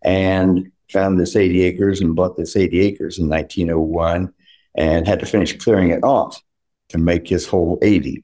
and 0.02 0.72
found 0.92 1.18
this 1.18 1.38
80 1.38 1.64
acres 1.64 2.02
and 2.02 2.16
bought 2.16 2.36
this 2.36 2.58
80 2.58 2.80
acres 2.82 3.20
in 3.20 3.30
1901 3.30 4.34
and 4.76 5.08
had 5.08 5.20
to 5.22 5.26
finish 5.26 5.58
clearing 5.58 5.92
it 5.92 6.04
off 6.04 6.42
to 6.90 6.98
make 6.98 7.28
his 7.28 7.48
whole 7.48 7.80
80. 7.82 8.24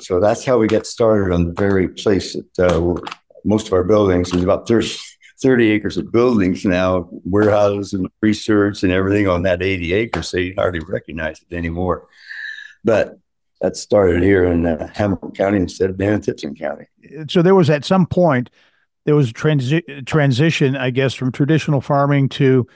So 0.00 0.18
that's 0.18 0.44
how 0.44 0.58
we 0.58 0.66
got 0.66 0.86
started 0.86 1.32
on 1.32 1.46
the 1.46 1.52
very 1.52 1.88
place 1.88 2.34
that 2.34 2.58
uh, 2.58 3.00
most 3.44 3.68
of 3.68 3.72
our 3.72 3.84
buildings 3.84 4.34
is 4.34 4.42
about 4.42 4.66
30, 4.66 4.88
30 5.42 5.70
acres 5.70 5.96
of 5.96 6.12
buildings 6.12 6.64
now, 6.64 7.08
warehouses 7.24 7.92
and 7.92 8.08
research 8.20 8.82
and 8.82 8.92
everything 8.92 9.26
on 9.26 9.42
that 9.42 9.62
80 9.62 9.92
acres. 9.94 10.28
So 10.28 10.36
you 10.36 10.54
hardly 10.56 10.80
recognize 10.80 11.40
it 11.48 11.54
anymore. 11.54 12.08
But 12.84 13.18
that 13.60 13.76
started 13.76 14.22
here 14.22 14.44
in 14.44 14.66
uh, 14.66 14.90
Hamilton 14.94 15.32
County 15.32 15.58
instead 15.58 15.90
of 15.90 15.96
being 15.96 16.12
in 16.12 16.20
Tipton 16.20 16.54
County. 16.54 16.86
So 17.28 17.42
there 17.42 17.54
was 17.54 17.70
at 17.70 17.84
some 17.84 18.06
point, 18.06 18.50
there 19.04 19.14
was 19.14 19.30
a 19.30 19.34
transi- 19.34 20.06
transition, 20.06 20.76
I 20.76 20.90
guess, 20.90 21.14
from 21.14 21.32
traditional 21.32 21.80
farming 21.80 22.30
to 22.30 22.66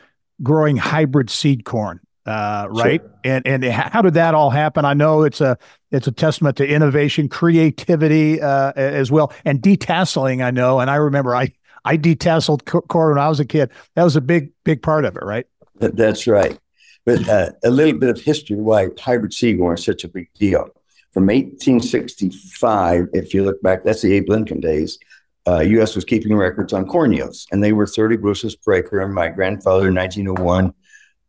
growing 0.43 0.77
hybrid 0.77 1.31
seed 1.31 1.65
corn. 1.65 2.01
Uh, 2.27 2.67
right. 2.71 3.03
Sure. 3.03 3.11
And 3.25 3.47
and 3.47 3.65
how 3.65 4.01
did 4.01 4.15
that 4.15 4.35
all 4.35 4.49
happen? 4.49 4.87
I 4.87 4.95
know 4.95 5.23
it's 5.23 5.43
a 5.43 5.59
it's 5.91 6.07
a 6.07 6.13
testament 6.13 6.57
to 6.57 6.67
innovation, 6.67 7.29
creativity 7.29 8.41
uh, 8.41 8.73
as 8.77 9.13
well, 9.13 9.33
and 9.45 9.61
detasseling. 9.61 10.43
I 10.43 10.51
know, 10.51 10.81
and 10.81 10.91
I 10.91 10.97
remember 10.97 11.37
I 11.37 11.53
I 11.85 11.97
detasseled 11.97 12.65
corn 12.65 13.11
when 13.11 13.19
I 13.19 13.29
was 13.29 13.41
a 13.41 13.45
kid. 13.45 13.71
That 13.95 14.05
was 14.05 14.17
a 14.17 14.21
big, 14.21 14.51
big 14.65 14.83
part 14.83 15.05
of 15.05 15.17
it, 15.17 15.23
right? 15.23 15.47
That's 15.75 16.27
right. 16.27 16.59
But 17.05 17.29
uh, 17.29 17.51
a 17.63 17.71
little 17.71 17.99
bit 17.99 18.09
of 18.09 18.21
history 18.21 18.57
why 18.57 18.89
hybrid 18.99 19.35
seed 19.35 19.59
corn 19.59 19.77
is 19.77 19.85
such 19.85 20.05
a 20.05 20.09
big 20.09 20.33
deal. 20.35 20.69
From 21.13 21.27
1865, 21.27 23.09
if 23.13 23.35
you 23.35 23.45
look 23.45 23.61
back, 23.63 23.85
that's 23.85 24.03
the 24.03 24.15
Abe 24.15 24.29
Lincoln 24.29 24.61
days. 24.61 24.99
Uh, 25.47 25.61
U.S. 25.61 25.95
was 25.95 26.07
keeping 26.07 26.35
records 26.35 26.73
on 26.73 26.87
corn 26.87 27.13
yields, 27.13 27.47
and 27.53 27.63
they 27.63 27.73
were 27.73 27.87
30 27.87 28.17
bushels 28.17 28.57
per 28.57 28.73
acre. 28.75 29.01
And 29.01 29.13
my 29.13 29.29
grandfather, 29.29 29.89
in 29.89 29.95
1901, 29.95 30.73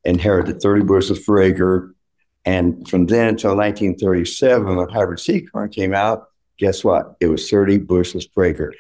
inherited 0.06 0.62
30 0.62 0.86
bushels 0.86 1.20
per 1.20 1.42
acre. 1.42 1.94
And 2.46 2.88
from 2.88 3.08
then 3.08 3.28
until 3.28 3.58
1937, 3.58 4.76
when 4.76 4.90
hybrid 4.90 5.20
seed 5.20 5.52
corn 5.52 5.70
came 5.70 5.94
out, 5.94 6.30
guess 6.58 6.84
what? 6.84 7.18
It 7.20 7.28
was 7.28 7.50
30 7.50 7.80
bushels 7.80 8.26
per 8.26 8.46
acre 8.46 8.74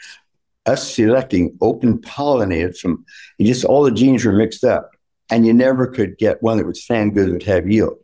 us 0.65 0.93
selecting 0.93 1.57
open 1.61 1.99
pollinated 1.99 2.77
from 2.77 3.05
just 3.39 3.65
all 3.65 3.83
the 3.83 3.91
genes 3.91 4.25
were 4.25 4.33
mixed 4.33 4.63
up 4.63 4.91
and 5.29 5.45
you 5.45 5.53
never 5.53 5.87
could 5.87 6.17
get 6.17 6.41
one 6.41 6.57
that 6.57 6.65
would 6.65 6.77
stand 6.77 7.13
good 7.13 7.27
that 7.27 7.33
would 7.33 7.43
have 7.43 7.69
yield. 7.69 7.97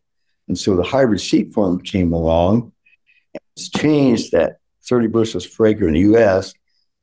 And 0.47 0.57
so 0.57 0.75
the 0.75 0.83
hybrid 0.83 1.21
seed 1.21 1.53
form 1.53 1.81
came 1.81 2.13
along. 2.13 2.71
It's 3.55 3.69
changed 3.69 4.31
that 4.31 4.57
30 4.83 5.07
bushels 5.07 5.47
per 5.47 5.67
acre 5.67 5.87
in 5.87 5.93
the 5.93 6.15
US. 6.15 6.53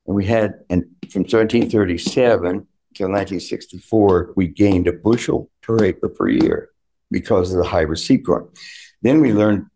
And 0.07 0.17
we 0.17 0.25
had, 0.25 0.55
and 0.71 0.85
from 1.11 1.23
1737 1.23 2.47
until 2.47 3.09
1964, 3.09 4.33
we 4.37 4.49
gained 4.49 4.89
a 4.89 4.93
bushel 4.93 5.51
per 5.63 5.83
acre 5.85 6.09
per 6.09 6.29
year 6.29 6.71
because 7.11 7.53
of 7.53 7.59
the 7.59 7.69
hybrid 7.69 7.99
seed 7.99 8.27
corn. 8.27 8.49
Then 9.03 9.21
we 9.21 9.33
learned, 9.33 9.67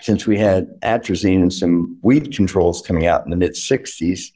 since 0.00 0.26
we 0.26 0.38
had 0.38 0.68
atrazine 0.82 1.42
and 1.42 1.52
some 1.52 1.98
weed 2.02 2.34
controls 2.34 2.82
coming 2.82 3.06
out 3.06 3.24
in 3.24 3.30
the 3.30 3.36
mid 3.36 3.52
60s, 3.52 4.30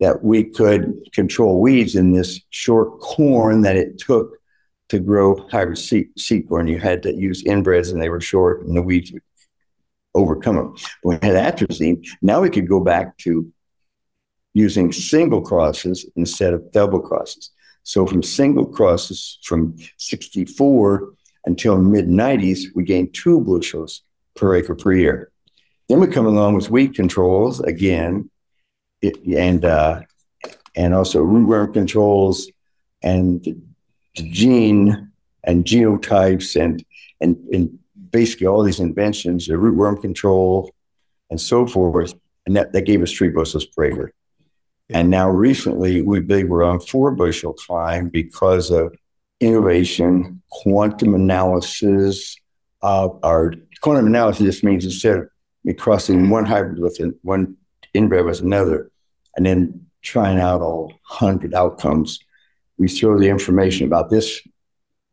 that 0.00 0.22
we 0.24 0.44
could 0.44 0.94
control 1.12 1.60
weeds 1.60 1.94
in 1.94 2.12
this 2.12 2.40
short 2.50 3.00
corn 3.00 3.62
that 3.62 3.76
it 3.76 3.98
took 3.98 4.36
to 4.88 4.98
grow 4.98 5.36
hybrid 5.48 5.78
seed, 5.78 6.08
seed 6.18 6.48
corn. 6.48 6.66
You 6.66 6.78
had 6.78 7.02
to 7.04 7.14
use 7.14 7.44
inbreds 7.44 7.92
and 7.92 8.00
they 8.00 8.08
were 8.08 8.20
short 8.20 8.64
and 8.66 8.76
the 8.76 8.82
weeds 8.82 9.12
would 9.12 9.22
overcome 10.14 10.56
them. 10.56 10.76
we 11.02 11.14
had 11.14 11.56
atrazine. 11.56 12.06
Now 12.22 12.40
we 12.40 12.50
could 12.50 12.68
go 12.68 12.80
back 12.80 13.16
to 13.18 13.50
using 14.52 14.92
single 14.92 15.42
crosses 15.42 16.06
instead 16.16 16.54
of 16.54 16.70
double 16.70 17.00
crosses. 17.00 17.50
So 17.82 18.06
from 18.06 18.22
single 18.22 18.66
crosses 18.66 19.38
from 19.42 19.76
64 19.98 21.12
until 21.44 21.78
mid 21.78 22.08
90s, 22.08 22.66
we 22.74 22.84
gained 22.84 23.14
two 23.14 23.40
bushels 23.40 24.02
per 24.36 24.54
acre 24.54 24.74
per 24.74 24.92
year. 24.92 25.30
Then 25.88 26.00
we 26.00 26.06
come 26.06 26.26
along 26.26 26.54
with 26.54 26.70
weed 26.70 26.94
controls 26.94 27.60
again, 27.60 28.30
and 29.36 29.64
uh, 29.64 30.00
and 30.74 30.94
also 30.94 31.24
rootworm 31.24 31.72
controls 31.72 32.50
and 33.02 33.62
gene 34.14 35.10
and 35.44 35.64
genotypes 35.64 36.60
and 36.60 36.84
and 37.20 37.36
and 37.52 37.78
basically 38.10 38.46
all 38.46 38.62
these 38.62 38.80
inventions, 38.80 39.46
the 39.46 39.54
rootworm 39.54 40.00
control 40.00 40.72
and 41.30 41.40
so 41.40 41.66
forth, 41.66 42.14
and 42.46 42.54
that, 42.56 42.72
that 42.72 42.82
gave 42.82 43.02
us 43.02 43.10
three 43.10 43.28
bushels 43.28 43.66
per 43.66 43.84
acre. 43.86 44.12
Yeah. 44.88 44.98
And 44.98 45.10
now 45.10 45.28
recently 45.28 46.02
we 46.02 46.20
believe 46.20 46.48
we're 46.48 46.62
on 46.62 46.78
four 46.78 47.10
bushel 47.10 47.54
climb 47.54 48.08
because 48.08 48.70
of 48.70 48.94
innovation, 49.40 50.42
quantum 50.50 51.14
analysis. 51.14 52.36
Uh, 52.82 53.08
our 53.22 53.54
quantum 53.80 54.06
analysis 54.06 54.44
just 54.44 54.64
means 54.64 54.84
instead 54.84 55.16
of 55.18 55.28
crossing 55.78 56.30
one 56.30 56.44
hybrid 56.44 56.78
with 56.78 57.00
one 57.22 57.56
inbred 57.94 58.26
with 58.26 58.40
another, 58.40 58.90
and 59.36 59.46
then 59.46 59.86
trying 60.02 60.38
out 60.38 60.60
all 60.60 60.86
100 61.08 61.54
outcomes. 61.54 62.18
We 62.78 62.88
throw 62.88 63.18
the 63.18 63.28
information 63.28 63.86
about 63.86 64.10
this 64.10 64.40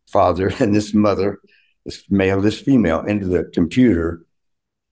father 0.07 0.51
and 0.59 0.75
this 0.75 0.93
mother, 0.93 1.39
this 1.85 2.03
male, 2.09 2.41
this 2.41 2.59
female, 2.59 3.01
into 3.01 3.27
the 3.27 3.45
computer. 3.53 4.25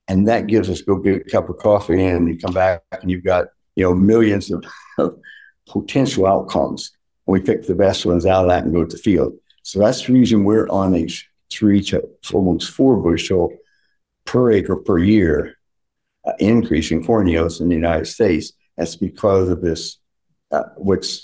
And 0.08 0.26
that 0.26 0.48
gives 0.48 0.68
us 0.68 0.82
go 0.82 0.96
get 0.96 1.26
a 1.26 1.30
cup 1.30 1.48
of 1.48 1.58
coffee 1.58 2.04
and 2.04 2.28
you 2.28 2.38
come 2.38 2.54
back 2.54 2.82
and 3.00 3.10
you've 3.10 3.24
got, 3.24 3.46
you 3.76 3.84
know, 3.84 3.94
millions 3.94 4.50
of, 4.50 4.64
of 4.98 5.16
potential 5.68 6.26
outcomes. 6.26 6.90
And 7.26 7.32
we 7.32 7.40
pick 7.40 7.66
the 7.66 7.74
best 7.74 8.04
ones 8.04 8.26
out 8.26 8.44
of 8.44 8.50
that 8.50 8.64
and 8.64 8.72
go 8.72 8.84
to 8.84 8.96
the 8.96 9.02
field. 9.02 9.34
So 9.62 9.78
that's 9.78 10.06
the 10.06 10.12
reason 10.12 10.44
we're 10.44 10.68
on 10.68 10.96
a 10.96 11.06
three 11.50 11.82
to 11.82 12.08
almost 12.32 12.70
four 12.70 12.96
bushel 12.96 13.52
per 14.24 14.50
acre 14.50 14.76
per 14.76 14.98
year 14.98 15.56
uh, 16.24 16.32
increase 16.38 16.90
in 16.90 17.04
corn 17.04 17.26
yields 17.26 17.60
in 17.60 17.68
the 17.68 17.74
United 17.74 18.06
States. 18.06 18.52
That's 18.80 18.96
because 18.96 19.50
of 19.50 19.60
this, 19.60 19.98
uh, 20.50 20.62
which 20.78 21.20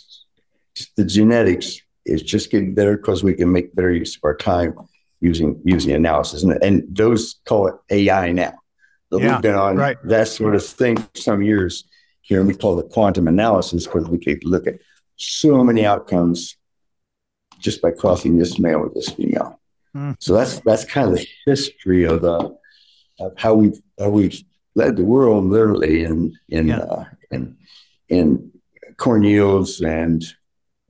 the 0.98 1.06
genetics 1.06 1.80
is 2.04 2.22
just 2.22 2.50
getting 2.50 2.74
better 2.74 2.98
because 2.98 3.24
we 3.24 3.32
can 3.32 3.50
make 3.50 3.74
better 3.74 3.90
use 3.90 4.14
of 4.14 4.20
our 4.24 4.36
time 4.36 4.74
using 5.20 5.58
using 5.64 5.92
analysis. 5.92 6.42
And, 6.42 6.62
and 6.62 6.84
those 6.94 7.36
call 7.46 7.68
it 7.68 7.74
AI 7.88 8.32
now. 8.32 8.52
But 9.10 9.22
yeah, 9.22 9.32
we've 9.32 9.42
been 9.42 9.54
on 9.54 9.76
right. 9.76 9.96
that 10.04 10.28
sort 10.28 10.54
of 10.54 10.66
thing 10.66 10.98
for 10.98 11.08
some 11.14 11.40
years 11.40 11.84
here, 12.20 12.40
and 12.40 12.46
we 12.46 12.54
call 12.54 12.78
it 12.78 12.90
quantum 12.90 13.26
analysis 13.26 13.86
because 13.86 14.06
we 14.06 14.18
can 14.18 14.38
look 14.42 14.66
at 14.66 14.74
so 15.16 15.64
many 15.64 15.86
outcomes 15.86 16.58
just 17.58 17.80
by 17.80 17.90
crossing 17.90 18.36
this 18.36 18.58
male 18.58 18.82
with 18.82 18.92
this 18.92 19.08
female. 19.08 19.58
Mm. 19.96 20.14
So 20.20 20.34
that's 20.34 20.60
that's 20.60 20.84
kind 20.84 21.08
of 21.08 21.16
the 21.16 21.26
history 21.46 22.04
of 22.04 22.22
uh, 22.22 22.50
of 23.18 23.32
how 23.38 23.54
we 23.54 23.72
how 23.98 24.10
we've 24.10 24.44
led 24.74 24.96
the 24.96 25.04
world 25.04 25.46
literally 25.46 26.04
in 26.04 26.38
in 26.50 26.68
yeah. 26.68 26.80
uh, 26.80 27.04
in 27.30 27.56
in 28.08 28.50
corn 28.96 29.22
yields 29.22 29.80
and 29.80 30.24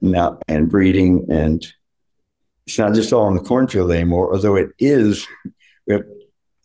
now 0.00 0.38
and 0.48 0.70
breeding 0.70 1.26
and 1.30 1.66
it's 2.66 2.78
not 2.78 2.94
just 2.94 3.12
all 3.12 3.28
in 3.28 3.34
the 3.34 3.42
cornfield 3.42 3.90
anymore 3.90 4.32
although 4.32 4.56
it 4.56 4.70
is 4.78 5.26
we 5.86 5.94
have 5.94 6.04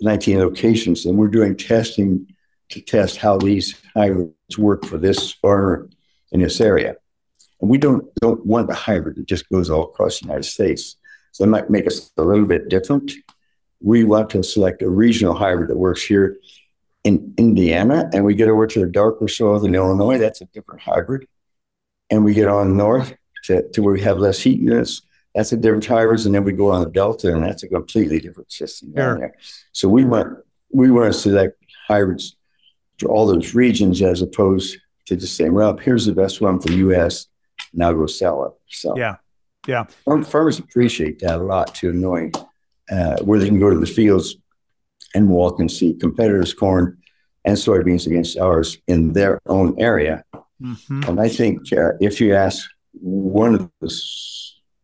19 0.02 0.40
locations 0.40 1.06
and 1.06 1.18
we're 1.18 1.28
doing 1.28 1.56
testing 1.56 2.28
to 2.70 2.82
test 2.82 3.18
how 3.18 3.38
these 3.38 3.80
hybrids 3.94 4.58
work 4.58 4.86
for 4.86 4.98
this 4.98 5.32
farmer 5.34 5.90
in 6.32 6.42
this 6.42 6.60
area. 6.60 6.96
And 7.62 7.70
we 7.70 7.78
don't 7.78 8.04
don't 8.16 8.44
want 8.46 8.68
the 8.68 8.74
hybrid 8.74 9.18
that 9.18 9.28
just 9.28 9.48
goes 9.50 9.70
all 9.70 9.84
across 9.84 10.20
the 10.20 10.26
united 10.26 10.46
states. 10.46 10.98
So 11.32 11.44
that 11.44 11.50
might 11.50 11.70
make 11.70 11.88
us 11.88 12.12
a 12.18 12.24
little 12.24 12.46
bit 12.46 12.70
different. 12.70 13.12
We 13.82 14.04
want 14.04 14.30
to 14.32 14.44
select 14.44 14.82
a 14.82 14.90
regional 14.90 15.34
hybrid 15.34 15.70
that 15.70 15.78
works 15.78 16.04
here 16.04 16.38
in 17.04 17.34
Indiana, 17.38 18.10
and 18.14 18.24
we 18.24 18.36
get 18.36 18.50
over 18.50 18.68
to 18.68 18.80
the 18.80 18.88
darker 18.88 19.28
soil 19.28 19.64
in 19.66 19.74
Illinois. 19.76 20.18
That's 20.18 20.42
a 20.42 20.46
different 20.46 20.82
hybrid. 20.82 21.28
And 22.10 22.24
we 22.24 22.34
get 22.34 22.48
on 22.48 22.78
north 22.78 23.14
to, 23.46 23.68
to 23.70 23.82
where 23.82 23.94
we 23.94 24.02
have 24.02 24.20
less 24.20 24.40
heat 24.40 24.60
units. 24.60 25.02
That's 25.34 25.52
a 25.52 25.58
different 25.58 25.86
hybrid. 25.86 26.26
And 26.26 26.36
then 26.36 26.44
we 26.44 26.52
go 26.52 26.72
on 26.72 26.84
the 26.84 26.90
Delta, 26.90 27.34
and 27.34 27.44
that's 27.44 27.64
a 27.64 27.70
completely 27.70 28.20
different 28.20 28.52
system 28.52 28.92
down 28.92 29.20
there. 29.20 29.36
So 29.72 29.88
we 29.88 30.06
want 30.06 30.40
we 30.72 30.92
want 30.92 31.12
to 31.12 31.18
select 31.18 31.58
hybrids 31.88 32.36
to 33.00 33.08
all 33.08 33.26
those 33.26 33.56
regions 33.56 34.02
as 34.02 34.22
opposed 34.22 34.78
to 35.08 35.16
just 35.16 35.36
saying, 35.36 35.54
well, 35.54 35.76
here's 35.78 36.06
the 36.06 36.14
best 36.14 36.40
one 36.40 36.60
for 36.60 36.68
the 36.68 36.76
U.S. 36.76 37.28
Now 37.74 37.92
go 37.94 38.06
sell 38.06 38.46
it. 38.46 38.54
So 38.68 38.98
yeah. 38.98 39.16
Yeah. 39.68 39.86
Farmers 40.06 40.60
appreciate 40.60 41.20
that 41.20 41.40
a 41.40 41.44
lot 41.44 41.76
to 41.76 41.94
knowing 41.94 42.34
uh, 42.92 43.18
where 43.24 43.40
they 43.40 43.48
can 43.48 43.60
go 43.60 43.70
to 43.70 43.80
the 43.80 43.86
fields 43.86 44.36
and 45.16 45.30
walk 45.30 45.60
and 45.60 45.72
see 45.72 45.94
competitors' 45.94 46.54
corn 46.54 46.98
and 47.46 47.58
soybeans 47.58 48.08
against 48.08 48.38
ours 48.38 48.78
in 48.88 49.14
their 49.14 49.40
own 49.48 49.80
area. 49.80 50.24
Mm-hmm. 50.62 51.04
And 51.04 51.20
I 51.20 51.28
think 51.28 51.74
uh, 51.74 51.94
if 52.00 52.22
you 52.22 52.36
ask 52.36 52.70
one 52.94 53.56
of 53.56 53.70
the 53.82 54.02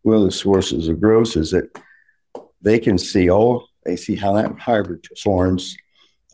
one 0.01 0.17
of 0.17 0.23
the 0.23 0.31
sources 0.31 0.87
of 0.87 1.01
growth 1.01 1.35
is 1.35 1.51
that 1.51 1.69
they 2.61 2.79
can 2.79 2.97
see 2.97 3.29
all 3.29 3.67
they 3.87 3.95
see 3.95 4.15
how 4.15 4.33
that 4.33 4.59
hybrid 4.59 5.07
forms, 5.23 5.75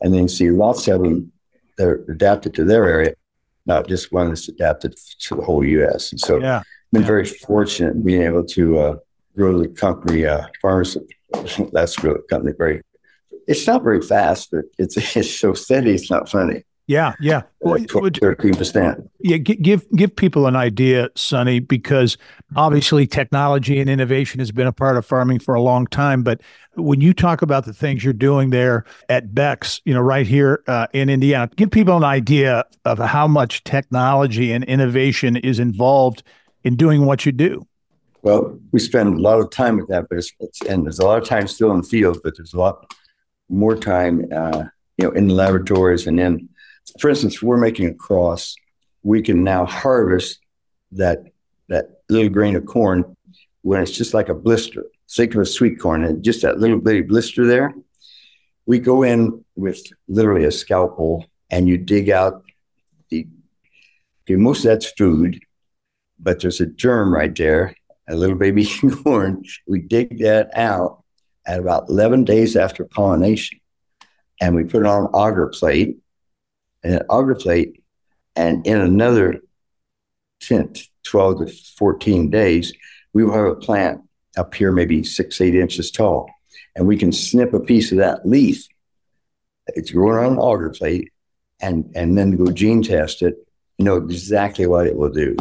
and 0.00 0.12
then 0.12 0.28
see 0.28 0.50
lots 0.50 0.88
of 0.88 1.02
them 1.02 1.32
that 1.78 1.86
are 1.86 2.04
adapted 2.10 2.52
to 2.54 2.64
their 2.64 2.84
area, 2.84 3.14
not 3.64 3.86
just 3.88 4.12
one 4.12 4.28
that's 4.28 4.48
adapted 4.48 4.94
to 5.20 5.36
the 5.36 5.42
whole 5.42 5.64
U.S. 5.64 6.10
And 6.10 6.20
so, 6.20 6.40
yeah. 6.40 6.58
I've 6.58 6.64
been 6.92 7.02
yeah. 7.02 7.06
very 7.06 7.24
fortunate 7.24 7.94
in 7.94 8.02
being 8.02 8.22
able 8.22 8.44
to 8.44 8.78
uh, 8.78 8.96
grow 9.36 9.58
the 9.58 9.68
company. 9.68 10.26
Uh, 10.26 10.46
farmers, 10.60 10.96
that's 11.72 11.96
grow 11.96 12.14
the 12.14 12.22
company 12.28 12.52
very 12.58 12.82
it's 13.46 13.66
not 13.66 13.82
very 13.82 14.02
fast, 14.02 14.50
but 14.50 14.64
it's 14.78 14.96
it's 15.16 15.34
so 15.34 15.54
steady. 15.54 15.92
It's 15.92 16.10
not 16.10 16.28
funny. 16.28 16.64
Yeah, 16.86 17.14
yeah. 17.18 17.42
Thirteen 17.62 18.54
percent. 18.54 19.10
Yeah, 19.20 19.38
give 19.38 19.90
give 19.92 20.14
people 20.14 20.46
an 20.46 20.54
idea, 20.54 21.08
Sonny, 21.14 21.58
because 21.58 22.18
obviously 22.56 23.06
technology 23.06 23.80
and 23.80 23.88
innovation 23.88 24.38
has 24.40 24.52
been 24.52 24.66
a 24.66 24.72
part 24.72 24.98
of 24.98 25.06
farming 25.06 25.38
for 25.38 25.54
a 25.54 25.62
long 25.62 25.86
time. 25.86 26.22
But 26.22 26.42
when 26.74 27.00
you 27.00 27.14
talk 27.14 27.40
about 27.40 27.64
the 27.64 27.72
things 27.72 28.04
you're 28.04 28.12
doing 28.12 28.50
there 28.50 28.84
at 29.08 29.34
Beck's, 29.34 29.80
you 29.86 29.94
know, 29.94 30.00
right 30.02 30.26
here 30.26 30.62
uh, 30.66 30.88
in 30.92 31.08
Indiana, 31.08 31.50
give 31.56 31.70
people 31.70 31.96
an 31.96 32.04
idea 32.04 32.64
of 32.84 32.98
how 32.98 33.26
much 33.26 33.64
technology 33.64 34.52
and 34.52 34.62
innovation 34.64 35.36
is 35.36 35.58
involved 35.58 36.22
in 36.64 36.76
doing 36.76 37.06
what 37.06 37.24
you 37.24 37.32
do. 37.32 37.66
Well, 38.20 38.58
we 38.72 38.80
spend 38.80 39.18
a 39.18 39.22
lot 39.22 39.40
of 39.40 39.50
time 39.50 39.78
with 39.78 39.88
that, 39.88 40.06
but 40.10 40.18
it's, 40.18 40.32
it's 40.40 40.60
and 40.62 40.84
there's 40.84 40.98
a 40.98 41.06
lot 41.06 41.22
of 41.22 41.26
time 41.26 41.46
still 41.46 41.70
in 41.70 41.78
the 41.78 41.86
field, 41.86 42.20
but 42.22 42.36
there's 42.36 42.52
a 42.52 42.58
lot 42.58 42.94
more 43.54 43.76
time, 43.76 44.26
uh, 44.34 44.64
you 44.96 45.06
know, 45.06 45.12
in 45.12 45.28
the 45.28 45.34
laboratories 45.34 46.06
and 46.06 46.20
in, 46.20 46.48
for 47.00 47.10
instance, 47.10 47.42
we're 47.42 47.56
making 47.56 47.86
a 47.86 47.94
cross. 47.94 48.54
We 49.02 49.22
can 49.22 49.44
now 49.44 49.64
harvest 49.64 50.40
that 50.92 51.24
that 51.68 52.02
little 52.08 52.28
grain 52.28 52.56
of 52.56 52.66
corn 52.66 53.16
when 53.62 53.82
it's 53.82 53.90
just 53.90 54.14
like 54.14 54.28
a 54.28 54.34
blister. 54.34 54.84
Think 55.10 55.34
of 55.34 55.40
a 55.40 55.46
sweet 55.46 55.80
corn 55.80 56.04
and 56.04 56.22
just 56.22 56.42
that 56.42 56.58
little 56.58 56.78
bitty 56.78 57.02
blister 57.02 57.46
there. 57.46 57.74
We 58.66 58.78
go 58.78 59.02
in 59.02 59.44
with 59.56 59.82
literally 60.08 60.44
a 60.44 60.52
scalpel 60.52 61.26
and 61.50 61.68
you 61.68 61.78
dig 61.78 62.10
out 62.10 62.42
the 63.10 63.26
okay, 64.24 64.36
most 64.36 64.58
of 64.58 64.64
that's 64.64 64.90
food, 64.92 65.40
but 66.18 66.40
there's 66.40 66.60
a 66.60 66.66
germ 66.66 67.12
right 67.12 67.34
there, 67.34 67.76
a 68.08 68.16
little 68.16 68.36
baby 68.36 68.66
corn. 69.02 69.44
We 69.66 69.80
dig 69.80 70.18
that 70.20 70.50
out 70.56 71.03
at 71.46 71.60
about 71.60 71.88
11 71.88 72.24
days 72.24 72.56
after 72.56 72.84
pollination. 72.84 73.60
And 74.40 74.54
we 74.54 74.64
put 74.64 74.82
it 74.82 74.86
on 74.86 75.04
an 75.04 75.10
agar 75.14 75.48
plate, 75.48 75.98
and 76.82 76.94
an 76.94 77.02
agar 77.10 77.34
plate, 77.34 77.82
and 78.36 78.66
in 78.66 78.80
another 78.80 79.40
10, 80.40 80.74
12 81.04 81.46
to 81.46 81.52
14 81.78 82.30
days, 82.30 82.72
we 83.12 83.24
will 83.24 83.32
have 83.32 83.46
a 83.46 83.54
plant 83.54 84.02
up 84.36 84.54
here, 84.54 84.72
maybe 84.72 85.04
six, 85.04 85.40
eight 85.40 85.54
inches 85.54 85.90
tall. 85.90 86.28
And 86.74 86.86
we 86.86 86.96
can 86.96 87.12
snip 87.12 87.54
a 87.54 87.60
piece 87.60 87.92
of 87.92 87.98
that 87.98 88.26
leaf. 88.26 88.66
It's 89.68 89.92
growing 89.92 90.24
on 90.24 90.32
an 90.32 90.38
agar 90.38 90.70
plate, 90.70 91.12
and, 91.60 91.90
and 91.94 92.18
then 92.18 92.36
go 92.36 92.50
gene 92.50 92.82
test 92.82 93.22
it, 93.22 93.36
you 93.78 93.84
know 93.84 93.96
exactly 93.96 94.66
what 94.66 94.86
it 94.86 94.96
will 94.96 95.10
do. 95.10 95.36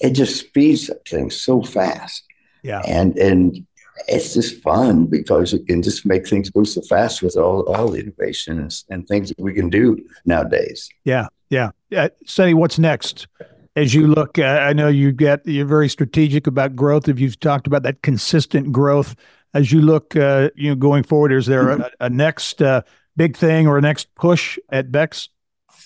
It 0.00 0.10
just 0.10 0.40
speeds 0.40 0.90
up 0.90 1.06
things 1.06 1.40
so 1.40 1.62
fast. 1.62 2.24
Yeah. 2.62 2.82
And 2.86 3.16
and 3.18 3.66
it's 4.08 4.34
just 4.34 4.62
fun 4.62 5.06
because 5.06 5.52
it 5.52 5.66
can 5.66 5.82
just 5.82 6.06
make 6.06 6.26
things 6.26 6.50
go 6.50 6.64
so 6.64 6.80
fast 6.82 7.22
with 7.22 7.36
all, 7.36 7.62
all 7.72 7.88
the 7.88 8.00
innovation 8.00 8.68
and, 8.90 9.06
things 9.06 9.28
that 9.28 9.40
we 9.40 9.52
can 9.52 9.68
do 9.68 9.98
nowadays. 10.24 10.88
Yeah, 11.04 11.28
yeah. 11.50 11.70
Uh, 11.94 12.08
Sonny, 12.26 12.54
what's 12.54 12.78
next? 12.78 13.26
As 13.74 13.94
you 13.94 14.06
look, 14.06 14.38
uh, 14.38 14.42
I 14.42 14.72
know 14.72 14.88
you 14.88 15.12
get 15.12 15.46
you're 15.46 15.66
very 15.66 15.88
strategic 15.88 16.46
about 16.46 16.76
growth. 16.76 17.08
If 17.08 17.18
you've 17.18 17.40
talked 17.40 17.66
about 17.66 17.82
that 17.84 18.02
consistent 18.02 18.70
growth, 18.70 19.16
as 19.54 19.72
you 19.72 19.80
look, 19.80 20.14
uh, 20.14 20.50
you 20.54 20.70
know, 20.70 20.76
going 20.76 21.02
forward, 21.02 21.32
is 21.32 21.46
there 21.46 21.70
a, 21.70 21.90
a 22.00 22.10
next 22.10 22.60
uh, 22.60 22.82
big 23.16 23.36
thing 23.36 23.66
or 23.66 23.78
a 23.78 23.80
next 23.80 24.14
push 24.14 24.58
at 24.70 24.92
Beck's? 24.92 25.28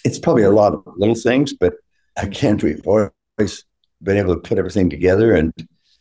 It's 0.04 0.18
probably 0.18 0.42
a 0.42 0.50
lot 0.50 0.72
of 0.72 0.82
little 0.96 1.14
things, 1.14 1.52
but 1.52 1.74
again, 2.16 2.58
we've 2.58 2.86
always 2.86 3.64
been 4.02 4.16
able 4.16 4.34
to 4.34 4.40
put 4.40 4.58
everything 4.58 4.90
together 4.90 5.34
and 5.34 5.52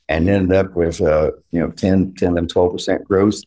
and 0.07 0.29
ended 0.29 0.55
up 0.55 0.75
with 0.75 1.01
uh, 1.01 1.31
you 1.51 1.59
know 1.59 1.71
10, 1.71 2.15
10 2.15 2.37
and 2.37 2.49
12 2.49 2.71
percent 2.73 3.03
growth. 3.05 3.41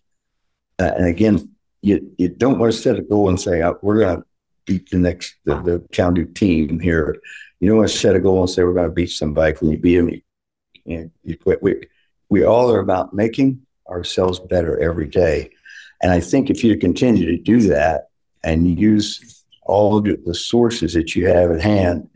Uh, 0.78 0.92
and 0.96 1.06
again, 1.06 1.50
you 1.82 2.12
you 2.18 2.28
don't 2.28 2.58
want 2.58 2.72
to 2.72 2.78
set 2.78 2.98
a 2.98 3.02
goal 3.02 3.28
and 3.28 3.40
say 3.40 3.62
oh, 3.62 3.78
we're 3.82 4.00
going 4.00 4.16
to 4.16 4.24
beat 4.66 4.90
the 4.90 4.98
next 4.98 5.36
the, 5.44 5.60
the 5.62 5.86
county 5.92 6.24
team 6.24 6.80
here. 6.80 7.16
You 7.60 7.68
don't 7.68 7.78
want 7.78 7.90
to 7.90 7.96
set 7.96 8.16
a 8.16 8.20
goal 8.20 8.40
and 8.40 8.50
say 8.50 8.62
we're 8.62 8.74
going 8.74 8.88
to 8.88 8.94
beat 8.94 9.10
somebody 9.10 9.54
when 9.58 9.70
you 9.70 9.78
beat 9.78 9.96
them. 9.96 10.08
You, 10.08 10.20
you, 10.84 11.10
you 11.24 11.36
quit. 11.36 11.62
We 11.62 11.82
we 12.28 12.44
all 12.44 12.70
are 12.70 12.80
about 12.80 13.14
making 13.14 13.62
ourselves 13.88 14.38
better 14.38 14.78
every 14.78 15.06
day. 15.06 15.50
And 16.02 16.12
I 16.12 16.20
think 16.20 16.50
if 16.50 16.62
you 16.62 16.76
continue 16.76 17.26
to 17.26 17.42
do 17.42 17.60
that 17.68 18.08
and 18.44 18.78
use 18.78 19.44
all 19.62 20.00
the 20.00 20.34
sources 20.34 20.94
that 20.94 21.16
you 21.16 21.26
have 21.28 21.50
at 21.50 21.60
hand, 21.60 22.08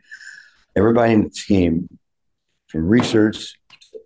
everybody 0.77 1.13
in 1.13 1.25
the 1.25 1.31
team, 1.31 1.89
from 2.69 2.89
research 2.89 3.55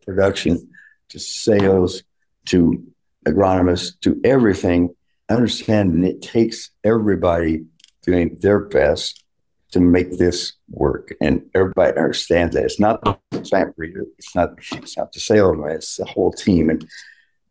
production 0.07 0.69
to 1.11 1.19
sales 1.19 2.03
to 2.47 2.83
agronomists 3.27 4.01
to 4.01 4.21
everything. 4.25 4.95
Understanding 5.29 6.05
it 6.05 6.23
takes 6.23 6.71
everybody 6.85 7.65
doing 8.03 8.39
their 8.41 8.61
best 8.61 9.25
to 9.73 9.81
make 9.81 10.17
this 10.17 10.53
work, 10.71 11.13
and 11.21 11.43
everybody 11.53 11.97
understands 11.99 12.55
that 12.55 12.65
it's 12.65 12.79
not 12.79 13.03
the 13.03 13.41
plant 13.41 13.75
breeder, 13.75 14.07
it's 14.17 14.35
not 14.35 14.51
it's 14.73 14.97
not 14.97 15.13
the 15.13 15.19
salesman, 15.19 15.71
it's 15.71 15.97
the 15.97 16.05
whole 16.05 16.33
team. 16.33 16.71
And 16.71 16.89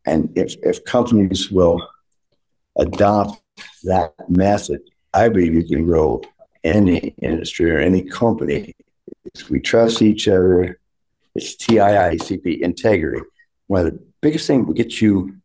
and 0.05 0.31
if 0.37 0.55
if 0.63 0.85
companies 0.85 1.51
will 1.51 1.85
adopt 2.77 3.41
that 3.83 4.13
method, 4.29 4.81
I 5.13 5.27
believe 5.27 5.53
you 5.53 5.65
can 5.65 5.85
grow 5.85 6.21
any 6.63 7.13
industry 7.21 7.71
or 7.71 7.79
any 7.79 8.01
company. 8.01 8.73
If 9.33 9.49
we 9.49 9.59
trust 9.59 10.01
each 10.01 10.27
other, 10.27 10.79
it's 11.35 11.55
TIICP, 11.57 12.61
integrity. 12.61 13.21
One 13.67 13.85
of 13.85 13.93
the 13.93 13.99
biggest 14.21 14.47
things 14.47 14.67
that 14.67 14.75
get 14.75 15.01
you 15.01 15.35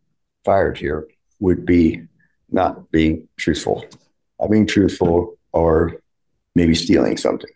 fired 0.44 0.78
here 0.78 1.08
would 1.40 1.66
be 1.66 2.02
not 2.50 2.90
being 2.90 3.28
truthful, 3.36 3.84
not 4.40 4.50
being 4.50 4.66
truthful, 4.66 5.38
or 5.52 6.00
maybe 6.54 6.74
stealing 6.74 7.16
something. 7.16 7.50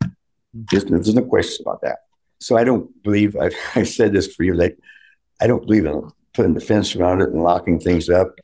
Just, 0.70 0.88
there's 0.88 1.14
no 1.14 1.22
question 1.22 1.64
about 1.66 1.82
that. 1.82 1.98
So 2.40 2.56
I 2.56 2.64
don't 2.64 3.02
believe, 3.02 3.36
I, 3.40 3.50
I 3.74 3.84
said 3.84 4.12
this 4.12 4.34
for 4.34 4.42
you, 4.42 4.56
that 4.56 4.76
I 5.40 5.46
don't 5.46 5.66
believe 5.66 5.86
in 5.86 6.10
putting 6.32 6.54
the 6.54 6.60
fence 6.60 6.96
around 6.96 7.20
it 7.22 7.30
and 7.30 7.42
locking 7.42 7.78
things 7.78 8.08
up. 8.08 8.34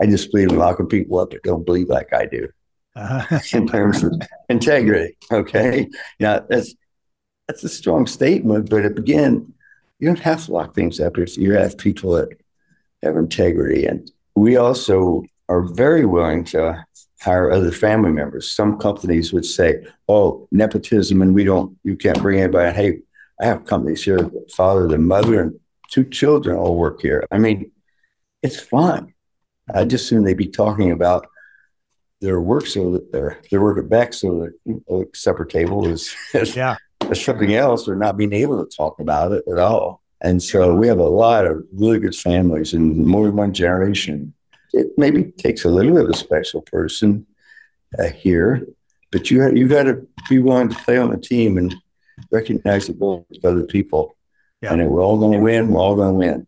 I 0.00 0.06
just 0.06 0.30
believe 0.32 0.50
in 0.50 0.58
locking 0.58 0.86
people 0.86 1.18
up 1.18 1.30
that 1.30 1.42
don't 1.42 1.66
believe 1.66 1.88
like 1.88 2.12
I 2.12 2.26
do. 2.26 2.48
Uh-huh. 2.96 3.38
in 3.56 3.68
terms 3.68 4.02
of 4.02 4.12
integrity. 4.48 5.16
Okay. 5.30 5.88
Now 6.18 6.44
that's 6.48 6.74
that's 7.50 7.64
a 7.64 7.68
strong 7.68 8.06
statement, 8.06 8.70
but 8.70 8.84
again, 8.84 9.52
you 9.98 10.06
don't 10.06 10.20
have 10.20 10.44
to 10.44 10.52
lock 10.52 10.72
things 10.72 11.00
up 11.00 11.18
if 11.18 11.36
you 11.36 11.52
have 11.52 11.76
people 11.76 12.12
that 12.12 12.28
have 13.02 13.16
integrity. 13.16 13.86
And 13.86 14.08
we 14.36 14.56
also 14.56 15.24
are 15.48 15.62
very 15.62 16.06
willing 16.06 16.44
to 16.44 16.84
hire 17.20 17.50
other 17.50 17.72
family 17.72 18.12
members. 18.12 18.52
Some 18.52 18.78
companies 18.78 19.32
would 19.32 19.44
say, 19.44 19.84
"Oh, 20.08 20.46
nepotism," 20.52 21.22
and 21.22 21.34
we 21.34 21.42
don't. 21.42 21.76
You 21.82 21.96
can't 21.96 22.22
bring 22.22 22.38
anybody. 22.38 22.72
Hey, 22.72 23.00
I 23.40 23.46
have 23.46 23.64
companies 23.64 24.04
here. 24.04 24.18
The 24.18 24.46
father, 24.54 24.86
the 24.86 24.98
mother, 24.98 25.42
and 25.42 25.58
two 25.90 26.04
children 26.04 26.56
all 26.56 26.76
work 26.76 27.00
here. 27.02 27.26
I 27.32 27.38
mean, 27.38 27.72
it's 28.42 28.60
fun. 28.60 29.12
I 29.74 29.84
just 29.86 30.04
assume 30.04 30.22
they'd 30.22 30.36
be 30.36 30.46
talking 30.46 30.92
about 30.92 31.26
their 32.20 32.40
work 32.40 32.66
so 32.66 32.92
that 32.92 33.10
their 33.10 33.40
their 33.50 33.60
work 33.60 33.78
at 33.78 33.88
Beck 33.88 34.14
so 34.14 34.28
that 34.40 34.52
the 34.64 35.08
separate 35.14 35.50
table 35.50 35.88
is 35.88 36.14
yeah 36.54 36.76
something 37.14 37.54
else 37.54 37.88
or 37.88 37.96
not 37.96 38.16
being 38.16 38.32
able 38.32 38.64
to 38.64 38.76
talk 38.76 38.98
about 39.00 39.32
it 39.32 39.44
at 39.50 39.58
all. 39.58 40.02
And 40.20 40.42
so 40.42 40.74
we 40.74 40.86
have 40.88 40.98
a 40.98 41.08
lot 41.08 41.46
of 41.46 41.64
really 41.72 41.98
good 41.98 42.14
families 42.14 42.74
in 42.74 43.06
more 43.06 43.26
than 43.26 43.36
one 43.36 43.54
generation. 43.54 44.34
It 44.72 44.88
maybe 44.96 45.24
takes 45.38 45.64
a 45.64 45.68
little 45.68 45.94
bit 45.94 46.04
of 46.04 46.10
a 46.10 46.16
special 46.16 46.62
person 46.62 47.26
uh, 47.98 48.08
here, 48.08 48.66
but 49.10 49.30
you 49.30 49.50
you 49.52 49.66
got 49.66 49.84
to 49.84 50.06
be 50.28 50.38
willing 50.38 50.68
to 50.68 50.76
play 50.76 50.98
on 50.98 51.10
the 51.10 51.16
team 51.16 51.58
and 51.58 51.74
recognize 52.30 52.86
the 52.86 52.92
goals 52.92 53.26
of 53.42 53.44
other 53.44 53.64
people. 53.64 54.16
Yeah. 54.62 54.74
And 54.74 54.90
we're 54.90 55.02
all 55.02 55.18
going 55.18 55.32
to 55.32 55.38
win. 55.38 55.68
We're 55.68 55.80
all 55.80 55.96
going 55.96 56.12
to 56.12 56.18
win. 56.18 56.46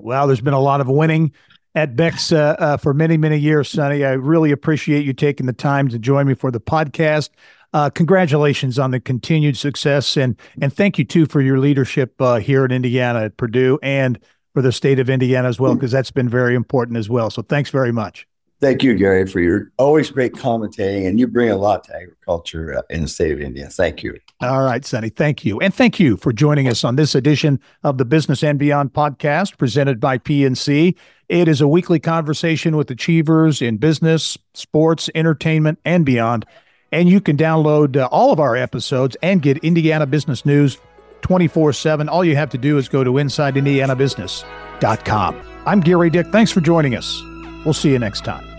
Well, 0.00 0.26
there's 0.26 0.40
been 0.40 0.54
a 0.54 0.60
lot 0.60 0.80
of 0.80 0.88
winning 0.88 1.32
at 1.76 1.94
Beck's 1.94 2.32
uh, 2.32 2.56
uh, 2.58 2.76
for 2.76 2.94
many, 2.94 3.16
many 3.16 3.36
years, 3.36 3.68
Sonny. 3.68 4.04
I 4.04 4.12
really 4.12 4.50
appreciate 4.50 5.04
you 5.04 5.12
taking 5.12 5.46
the 5.46 5.52
time 5.52 5.88
to 5.88 5.98
join 5.98 6.26
me 6.26 6.34
for 6.34 6.50
the 6.50 6.60
podcast. 6.60 7.30
Uh, 7.76 7.90
congratulations 7.90 8.78
on 8.78 8.90
the 8.90 8.98
continued 8.98 9.54
success, 9.54 10.16
and 10.16 10.34
and 10.62 10.72
thank 10.72 10.98
you 10.98 11.04
too 11.04 11.26
for 11.26 11.42
your 11.42 11.58
leadership 11.58 12.14
uh, 12.22 12.36
here 12.36 12.64
in 12.64 12.70
Indiana 12.70 13.24
at 13.24 13.36
Purdue 13.36 13.78
and 13.82 14.18
for 14.54 14.62
the 14.62 14.72
state 14.72 14.98
of 14.98 15.10
Indiana 15.10 15.46
as 15.46 15.60
well, 15.60 15.74
because 15.74 15.90
that's 15.90 16.10
been 16.10 16.30
very 16.30 16.54
important 16.54 16.96
as 16.96 17.10
well. 17.10 17.28
So 17.28 17.42
thanks 17.42 17.68
very 17.68 17.92
much. 17.92 18.26
Thank 18.62 18.82
you, 18.82 18.94
Gary, 18.94 19.26
for 19.26 19.40
your 19.40 19.70
always 19.76 20.10
great 20.10 20.32
commentating, 20.32 21.06
and 21.06 21.20
you 21.20 21.26
bring 21.26 21.50
a 21.50 21.56
lot 21.58 21.84
to 21.84 21.94
agriculture 21.94 22.78
uh, 22.78 22.82
in 22.88 23.02
the 23.02 23.08
state 23.08 23.32
of 23.32 23.40
Indiana. 23.40 23.68
Thank 23.68 24.02
you. 24.02 24.18
All 24.40 24.62
right, 24.62 24.82
Sonny. 24.82 25.10
Thank 25.10 25.44
you. 25.44 25.60
And 25.60 25.74
thank 25.74 26.00
you 26.00 26.16
for 26.16 26.32
joining 26.32 26.68
us 26.68 26.82
on 26.82 26.96
this 26.96 27.14
edition 27.14 27.60
of 27.82 27.98
the 27.98 28.06
Business 28.06 28.42
and 28.42 28.58
Beyond 28.58 28.94
podcast 28.94 29.58
presented 29.58 30.00
by 30.00 30.16
PNC. 30.16 30.96
It 31.28 31.46
is 31.46 31.60
a 31.60 31.68
weekly 31.68 32.00
conversation 32.00 32.74
with 32.74 32.90
achievers 32.90 33.60
in 33.60 33.76
business, 33.76 34.38
sports, 34.54 35.10
entertainment, 35.14 35.78
and 35.84 36.06
beyond. 36.06 36.46
And 36.96 37.08
you 37.10 37.20
can 37.20 37.36
download 37.36 37.98
uh, 37.98 38.08
all 38.10 38.32
of 38.32 38.40
our 38.40 38.56
episodes 38.56 39.18
and 39.22 39.42
get 39.42 39.58
Indiana 39.58 40.06
business 40.06 40.46
news 40.46 40.78
24 41.20 41.74
7. 41.74 42.08
All 42.08 42.24
you 42.24 42.36
have 42.36 42.48
to 42.50 42.58
do 42.58 42.78
is 42.78 42.88
go 42.88 43.04
to 43.04 43.12
InsideIndianaBusiness.com. 43.12 45.42
I'm 45.66 45.80
Gary 45.80 46.08
Dick. 46.08 46.28
Thanks 46.28 46.50
for 46.50 46.62
joining 46.62 46.96
us. 46.96 47.20
We'll 47.66 47.74
see 47.74 47.90
you 47.90 47.98
next 47.98 48.24
time. 48.24 48.55